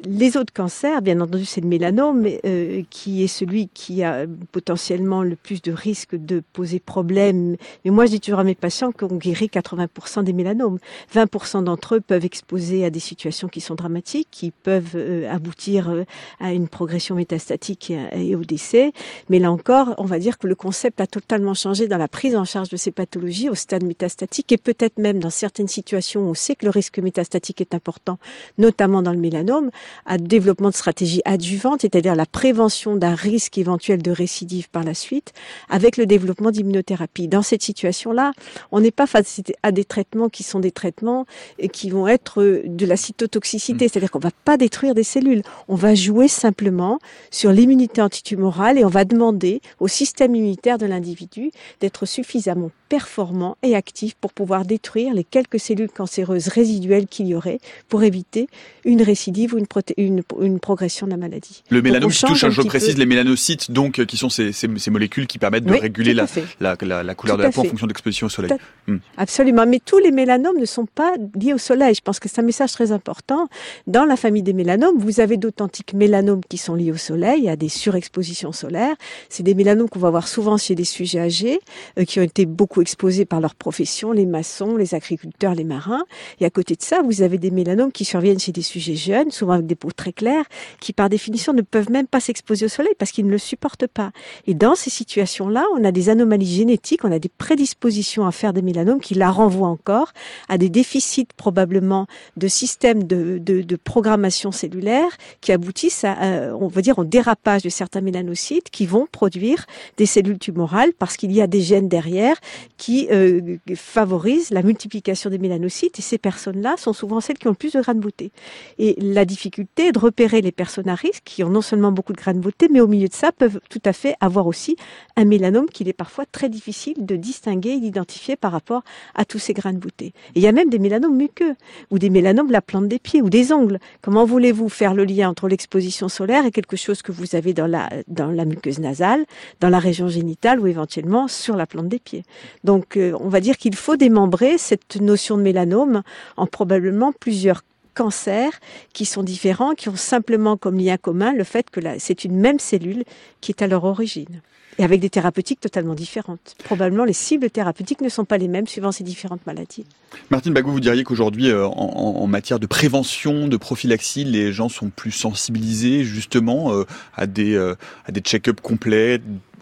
[0.06, 5.22] Les autres cancers, bien entendu, c'est le mélanome, euh, qui est celui qui a potentiellement
[5.22, 7.56] le plus de risques de poser problème.
[7.84, 10.78] Mais moi, je dis toujours à mes patients qu'on guérit 80% des mélanomes.
[11.14, 15.88] 20% d'entre eux peuvent exposer à des situations qui sont dramatiques, qui peuvent euh, aboutir
[15.88, 16.04] euh,
[16.38, 18.92] à une progression métastatique et, au décès.
[19.30, 22.36] Mais là encore, on va dire que le concept a totalement changé dans la prise
[22.36, 26.30] en charge de ces pathologies au stade métastatique et peut-être même dans certaines situations où
[26.30, 28.18] on sait que le risque métastatique est important,
[28.58, 29.70] notamment dans le mélanome,
[30.06, 34.94] à développement de stratégies adjuvantes, c'est-à-dire la prévention d'un risque éventuel de récidive par la
[34.94, 35.32] suite,
[35.68, 37.28] avec le développement d'immunothérapie.
[37.28, 38.32] Dans cette situation-là,
[38.72, 41.26] on n'est pas face à des traitements qui sont des traitements
[41.58, 43.88] et qui vont être de la cytotoxicité, mm.
[43.88, 46.98] c'est-à-dire qu'on va pas détruire des cellules, on va jouer simplement
[47.30, 53.56] sur l'immunité antitumorale et on va demander au système immunitaire de l'individu d'être suffisamment performant
[53.64, 58.46] et actif pour pouvoir détruire les quelques cellules cancéreuses résiduelles qu'il y aurait pour éviter
[58.84, 59.66] une récidive ou une,
[59.96, 61.64] une, une progression de la maladie.
[61.70, 64.92] Le mélanome qui touche, je précise, les mélanocytes, donc, euh, qui sont ces, ces, ces
[64.92, 66.26] molécules qui permettent de réguler la,
[66.60, 68.52] la, la, la, couleur de la peau en fonction de l'exposition au soleil.
[68.86, 68.98] Hmm.
[69.16, 71.96] Absolument, mais tous les mélanomes ne sont pas liés au soleil.
[71.96, 73.48] Je pense que c'est un message très important.
[73.88, 77.56] Dans la famille des mélanomes, vous avez d'authentiques mélanomes qui sont liés au soleil, à
[77.56, 78.94] des surexpositions solaires.
[79.30, 81.58] C'est des mélanomes qu'on va voir souvent chez des sujets âgés,
[81.98, 86.04] euh, qui ont été beaucoup exposés par leur profession, les maçons, les agriculteurs, les marins.
[86.38, 89.30] Et à côté de ça, vous avez des mélanomes qui surviennent chez des sujets jeunes,
[89.30, 90.44] souvent avec des peaux très claires,
[90.80, 93.86] qui par définition ne peuvent même pas s'exposer au soleil parce qu'ils ne le supportent
[93.86, 94.12] pas.
[94.46, 98.52] Et dans ces situations-là, on a des anomalies génétiques, on a des prédispositions à faire
[98.52, 100.12] des mélanomes qui la renvoient encore
[100.50, 102.06] à des déficits probablement
[102.36, 105.10] de systèmes de, de, programmation cellulaire
[105.40, 109.66] qui aboutissent à, on va dire, au dérapage de certains mélanocytes qui vont produire
[109.96, 112.36] des cellules tumorales parce qu'il y a des gènes derrière
[112.76, 117.50] qui euh, favorisent la multiplication des mélanocytes et ces personnes-là sont souvent celles qui ont
[117.52, 118.32] le plus de grains de beauté.
[118.78, 122.12] Et la difficulté est de repérer les personnes à risque qui ont non seulement beaucoup
[122.12, 124.76] de grains de beauté, mais au milieu de ça peuvent tout à fait avoir aussi
[125.16, 128.82] un mélanome qu'il est parfois très difficile de distinguer et d'identifier par rapport
[129.14, 130.06] à tous ces grains de beauté.
[130.06, 131.54] Et il y a même des mélanomes muqueux
[131.90, 133.78] ou des mélanomes de la plante des pieds ou des ongles.
[134.02, 137.66] Comment voulez-vous faire le lien entre l'exposition solaire et quelque chose que vous avez dans
[137.66, 139.24] la, dans la muqueuse nasale,
[139.60, 142.24] dans la région génitale ou éventuellement sur la plante des pieds?
[142.64, 146.02] Donc, euh, on va dire qu'il faut démembrer cette notion de mélanome
[146.36, 147.62] en probablement plusieurs
[147.92, 148.58] cancers
[148.92, 152.58] qui sont différents, qui ont simplement comme lien commun le fait que c'est une même
[152.58, 153.04] cellule
[153.40, 154.40] qui est à leur origine.
[154.78, 156.56] Et avec des thérapeutiques totalement différentes.
[156.64, 159.84] Probablement les cibles thérapeutiques ne sont pas les mêmes suivant ces différentes maladies.
[160.30, 164.90] Martine Bagou, vous diriez qu'aujourd'hui, euh, en, matière de prévention, de prophylaxie, les gens sont
[164.90, 166.84] plus sensibilisés justement euh,
[167.14, 169.20] à des, à des check-ups complets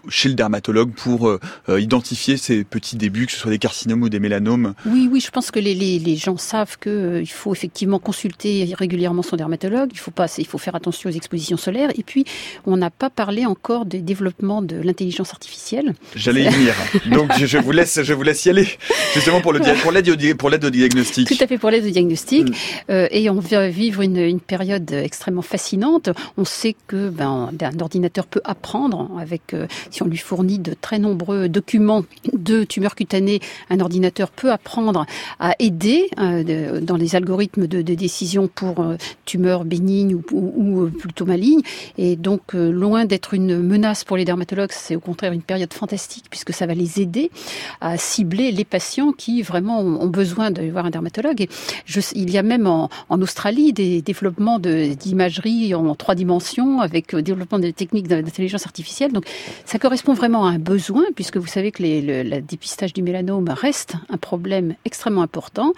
[0.08, 4.02] chez le dermatologue pour euh, euh, identifier ces petits débuts, que ce soit des carcinomes
[4.02, 7.24] ou des mélanomes Oui, oui, je pense que les, les, les gens savent qu'il euh,
[7.26, 9.90] faut effectivement consulter régulièrement son dermatologue.
[9.92, 11.90] Il faut pas, il faut faire attention aux expositions solaires.
[11.96, 12.24] Et puis,
[12.66, 15.94] on n'a pas parlé encore des développements de l'intelligence artificielle.
[16.14, 16.74] J'allais y venir.
[17.06, 18.68] Donc, je, vous laisse, je vous laisse y aller.
[19.14, 19.62] Justement pour l'aide
[20.08, 21.28] au, pour au diagnostic.
[21.28, 22.48] Tout à fait pour l'aide au diagnostic.
[22.48, 22.54] Mm.
[22.90, 26.10] Euh, et on va vivre une, une, période extrêmement fascinante.
[26.36, 29.54] On sait que ben, un ordinateur peut apprendre avec
[29.92, 33.40] si on lui fournit de très nombreux documents de tumeurs cutanées,
[33.70, 35.06] un ordinateur peut apprendre
[35.38, 41.26] à aider euh, dans les algorithmes de, décision pour euh, tumeurs bénignes ou, euh, plutôt
[41.26, 41.60] malignes.
[41.98, 46.24] Et donc, loin d'être une menace pour les dermatologues, c'est au contraire une période fantastique
[46.30, 47.30] puisque ça va les aider
[47.80, 51.46] à cibler les patients qui vraiment ont besoin de voir un dermatologue.
[52.14, 57.58] Il y a même en, Australie des développements d'imagerie en trois dimensions avec le développement
[57.58, 59.12] des techniques d'intelligence artificielle.
[59.12, 59.26] Donc,
[59.82, 63.96] correspond vraiment à un besoin, puisque vous savez que les, le dépistage du mélanome reste
[64.10, 65.72] un problème extrêmement important,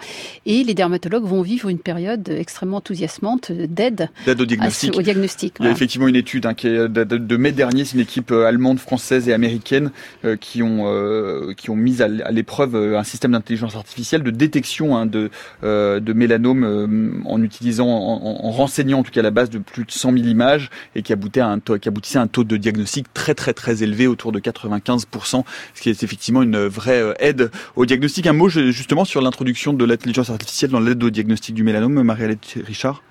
[0.45, 4.95] et les dermatologues vont vivre une période extrêmement enthousiasmante d'aide au diagnostic.
[4.95, 7.95] au diagnostic Il y a effectivement une étude hein, qui est de, mai dernier, c'est
[7.95, 9.89] une équipe euh, allemande, française et américaine
[10.23, 14.95] euh, qui ont euh, qui ont mis à, l'épreuve un système d'intelligence artificielle de détection
[14.95, 15.31] hein, de
[15.63, 20.11] de mélanome en utilisant, en, renseignant en tout cas la base de plus de 100
[20.13, 23.11] 000 images et qui aboutissait à un taux, qui aboutissait à un taux de diagnostic
[23.13, 25.43] très très très élevé autour de 95%,
[25.73, 28.27] ce qui est effectivement une vraie euh, aide au diagnostic.
[28.27, 32.59] Un mot justement sur l'introduction de l'intelligence artificielle dans l'aide au diagnostic du mélanome, Marie-Alette
[32.65, 33.01] Richard?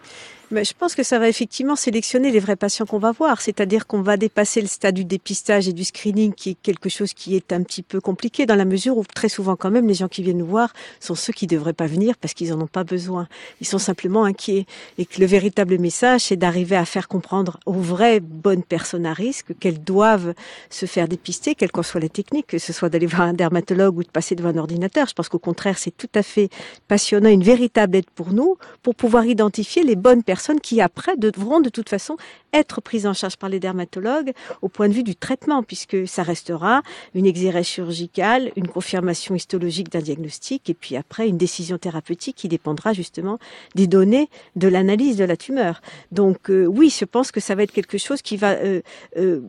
[0.62, 4.02] Je pense que ça va effectivement sélectionner les vrais patients qu'on va voir, c'est-à-dire qu'on
[4.02, 7.52] va dépasser le stade du dépistage et du screening, qui est quelque chose qui est
[7.52, 10.22] un petit peu compliqué dans la mesure où très souvent quand même les gens qui
[10.22, 13.26] viennent nous voir sont ceux qui devraient pas venir parce qu'ils en ont pas besoin.
[13.60, 14.66] Ils sont simplement inquiets
[14.98, 19.12] et que le véritable message c'est d'arriver à faire comprendre aux vraies bonnes personnes à
[19.12, 20.34] risque qu'elles doivent
[20.70, 23.98] se faire dépister, quelles qu'en soient les techniques, que ce soit d'aller voir un dermatologue
[23.98, 25.08] ou de passer devant un ordinateur.
[25.08, 26.48] Je pense qu'au contraire c'est tout à fait
[26.86, 31.60] passionnant, une véritable aide pour nous pour pouvoir identifier les bonnes personnes qui après devront
[31.60, 32.16] de toute façon
[32.52, 34.32] être prises en charge par les dermatologues
[34.62, 36.82] au point de vue du traitement, puisque ça restera
[37.14, 42.48] une exérèse chirurgicale, une confirmation histologique d'un diagnostic, et puis après une décision thérapeutique qui
[42.48, 43.38] dépendra justement
[43.74, 45.80] des données de l'analyse de la tumeur.
[46.12, 48.82] Donc euh, oui, je pense que ça va être quelque chose qui va euh,
[49.16, 49.40] euh,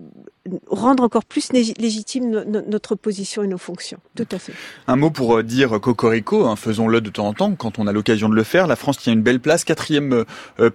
[0.70, 3.98] rendre encore plus légitime notre position et nos fonctions.
[4.16, 4.54] Tout à fait.
[4.88, 8.30] Un mot pour dire cocorico, hein, faisons-le de temps en temps quand on a l'occasion
[8.30, 8.68] de le faire.
[8.68, 10.24] La France tient une belle place, quatrième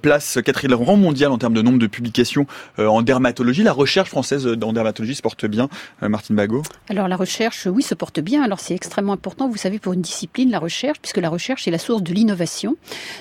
[0.02, 2.46] place, quatrième rang mondial en termes de nombre de publications
[2.78, 3.62] en dermatologie.
[3.62, 5.68] La recherche française en dermatologie se porte bien,
[6.02, 6.62] Martine Bagot.
[6.88, 8.42] Alors la recherche, oui, se porte bien.
[8.42, 11.70] Alors c'est extrêmement important, vous savez, pour une discipline, la recherche, puisque la recherche est
[11.70, 12.76] la source de l'innovation.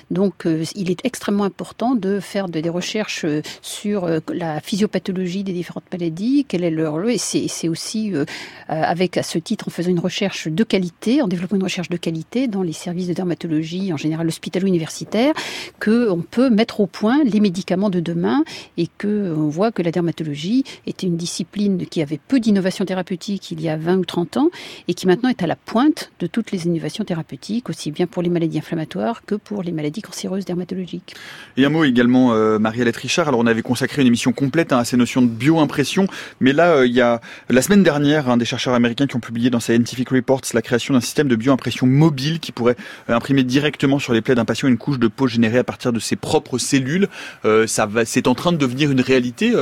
[0.10, 3.26] Donc il est extrêmement important de faire des recherches
[3.62, 8.26] sur la physiopathologie des différentes maladies, quel est leur et c'est aussi euh,
[8.68, 11.98] avec à ce titre en faisant une recherche de qualité, en développant une recherche de
[11.98, 15.34] qualité dans les services de dermatologie, en général hospitalo-universitaire,
[15.80, 18.44] que on peut mettre au point les médicaments de demain
[18.78, 23.52] et que on voit que la dermatologie était une discipline qui avait peu d'innovation thérapeutique
[23.52, 24.50] il y a 20 ou 30 ans
[24.88, 28.22] et qui maintenant est à la pointe de toutes les innovations thérapeutiques, aussi bien pour
[28.22, 31.16] les maladies inflammatoires que pour les maladies cancéreuses dermatologiques.
[31.58, 33.28] Et un mot également, euh, Marie-Alette Richard.
[33.28, 36.08] Alors on avait consacré une émission complète hein, à ces notions de bioimpression,
[36.40, 39.20] mais là euh, il y a la semaine dernière un des chercheurs américains qui ont
[39.20, 42.76] publié dans Scientific Reports la création d'un système de bioimpression mobile qui pourrait
[43.10, 45.94] euh, imprimer directement sur les plaies d'un patient une couche de peau générée à partir
[45.94, 47.08] de ses propres cellules.
[47.46, 49.54] Euh, ça va, c'est en train de devenir une réalité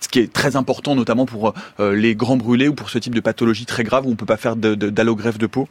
[0.00, 3.20] ce qui est très important notamment pour les grands brûlés ou pour ce type de
[3.20, 5.68] pathologie très grave où on peut pas faire d'allogreffe de peau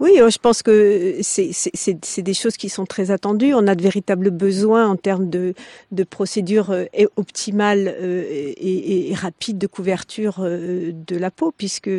[0.00, 3.54] oui, je pense que c'est des choses qui sont très attendues.
[3.54, 5.54] On a de véritables besoins en termes de,
[5.92, 6.84] de procédures euh,
[7.16, 11.90] optimales euh, et, rapides de couverture euh, de la peau, puisque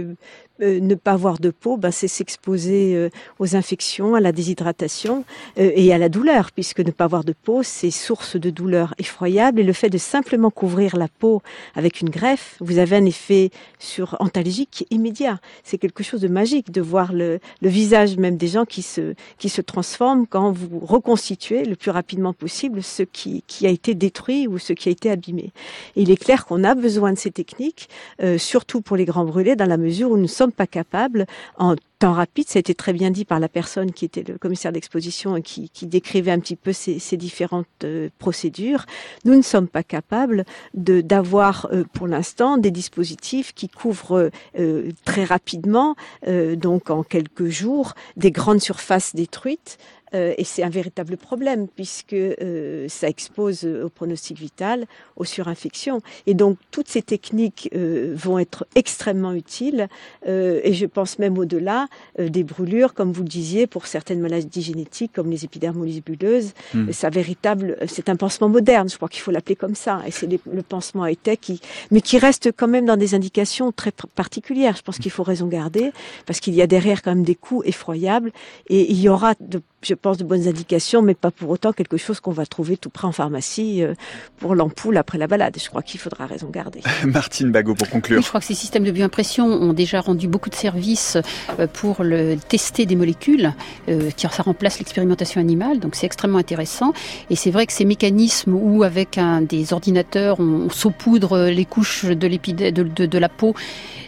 [0.62, 5.26] euh, ne pas avoir de peau, ben, c'est s'exposer euh, aux infections, à la déshydratation
[5.58, 8.94] euh, et à la douleur, puisque ne pas avoir de peau, c'est source de douleur
[8.98, 9.60] effroyable.
[9.60, 11.42] Et le fait de simplement couvrir la peau
[11.76, 13.50] avec une greffe, vous avez un effet
[13.80, 15.40] sur antalgique immédiat.
[15.66, 19.14] C'est quelque chose de magique de voir le, le, visage même des gens qui se,
[19.38, 23.94] qui se transforment quand vous reconstituez le plus rapidement possible ce qui, qui a été
[23.94, 25.52] détruit ou ce qui a été abîmé.
[25.98, 27.90] Il est clair qu'on a besoin de ces techniques,
[28.38, 31.26] surtout pour les grands brûlés, dans la mesure où nous sommes pas capables,
[31.58, 34.38] en temps rapide, ça a été très bien dit par la personne qui était le
[34.38, 38.86] commissaire d'exposition et qui, décrivait un petit peu ces, différentes euh, procédures,
[39.24, 44.92] nous ne sommes pas capables de d'avoir euh, pour l'instant des dispositifs qui couvrent euh,
[45.06, 49.78] très rapidement, donc en quelques jours, des grandes surfaces détruites
[50.14, 54.86] et c'est un véritable problème puisque euh, ça expose au pronostic vital,
[55.16, 56.02] aux surinfections.
[56.28, 59.88] Et donc toutes ces techniques euh, vont être extrêmement utiles.
[60.26, 61.88] et je pense même au-delà
[62.20, 66.54] des brûlures, comme vous le disiez, pour certaines maladies génétiques comme les épidermolyses bulleuses.
[66.74, 66.92] Hmm.
[66.92, 68.90] C'est véritable, c'est un pansement moderne.
[68.90, 70.02] Je crois qu'il faut l'appeler comme ça.
[70.08, 73.72] Et c'est le pansement high tech, qui, mais qui reste quand même dans des indications
[73.72, 74.76] très particulières.
[74.76, 75.92] Je pense qu'il faut raison garder
[76.26, 78.32] parce qu'il y a derrière quand même des coûts effroyables
[78.68, 81.98] et il y aura de je pense, de bonnes indications, mais pas pour autant quelque
[81.98, 83.94] chose qu'on va trouver tout près en pharmacie euh,
[84.38, 85.58] pour l'ampoule après la balade.
[85.62, 86.82] Je crois qu'il faudra raison garder.
[87.06, 88.22] Martine Bagot, pour conclure.
[88.22, 91.18] je crois que ces systèmes de bioimpression ont déjà rendu beaucoup de services
[91.60, 93.54] euh, pour le tester des molécules,
[93.90, 96.94] euh, qui ça remplace l'expérimentation animale, donc c'est extrêmement intéressant.
[97.30, 102.06] Et c'est vrai que ces mécanismes où, avec un, des ordinateurs, on, saupoudre les couches
[102.06, 103.54] de, de, de, de la peau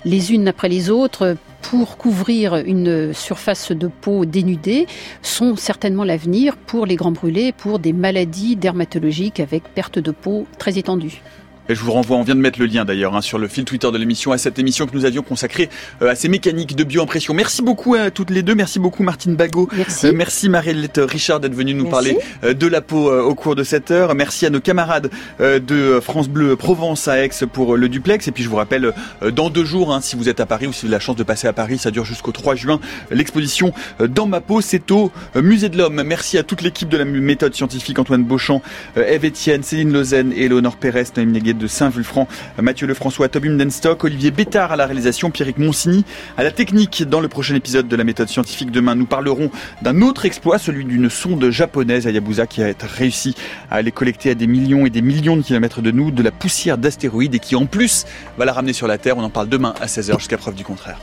[0.06, 4.88] les unes après les autres pour couvrir une surface de peau dénudée
[5.22, 10.48] sont certainement l'avenir pour les grands brûlés, pour des maladies dermatologiques avec perte de peau
[10.58, 11.22] très étendue.
[11.70, 13.66] Et je vous renvoie, on vient de mettre le lien d'ailleurs hein, sur le fil
[13.66, 15.70] Twitter de l'émission à cette émission que nous avions consacrée
[16.02, 17.34] euh, à ces mécaniques de bioimpression.
[17.34, 18.56] Merci beaucoup à toutes les deux.
[18.56, 19.68] Merci beaucoup Martine Bagot.
[19.76, 23.56] Merci, euh, merci Marie-Hélène Richard d'être venue nous parler euh, de la peau au cours
[23.56, 24.16] de cette heure.
[24.16, 25.10] Merci à nos camarades
[25.40, 28.28] de France Bleu Provence à Aix pour le duplex.
[28.28, 28.94] Et puis je vous rappelle,
[29.34, 31.16] dans deux jours, hein, si vous êtes à Paris ou si vous avez la chance
[31.16, 32.80] de passer à Paris, ça dure jusqu'au 3 juin,
[33.12, 36.02] l'exposition Dans ma peau, c'est au Musée de l'Homme.
[36.04, 38.62] Merci à toute l'équipe de la méthode scientifique, Antoine Beauchamp,
[38.96, 42.28] Eve Etienne, Céline Lausanne et Léonore Pérez, Noémie de Saint-Vulfranc,
[42.62, 46.06] Mathieu Lefrançois, Tobim Denstock, Olivier Bétard à la réalisation, Pierrick Monsigny
[46.38, 47.04] à la technique.
[47.04, 49.50] Dans le prochain épisode de la méthode scientifique demain, nous parlerons
[49.82, 53.36] d'un autre exploit, celui d'une sonde japonaise à Yabusa qui a réussi
[53.70, 56.32] à aller collecter à des millions et des millions de kilomètres de nous de la
[56.32, 58.06] poussière d'astéroïdes et qui en plus
[58.38, 59.18] va la ramener sur la Terre.
[59.18, 60.98] On en parle demain à 16h jusqu'à preuve du contraire.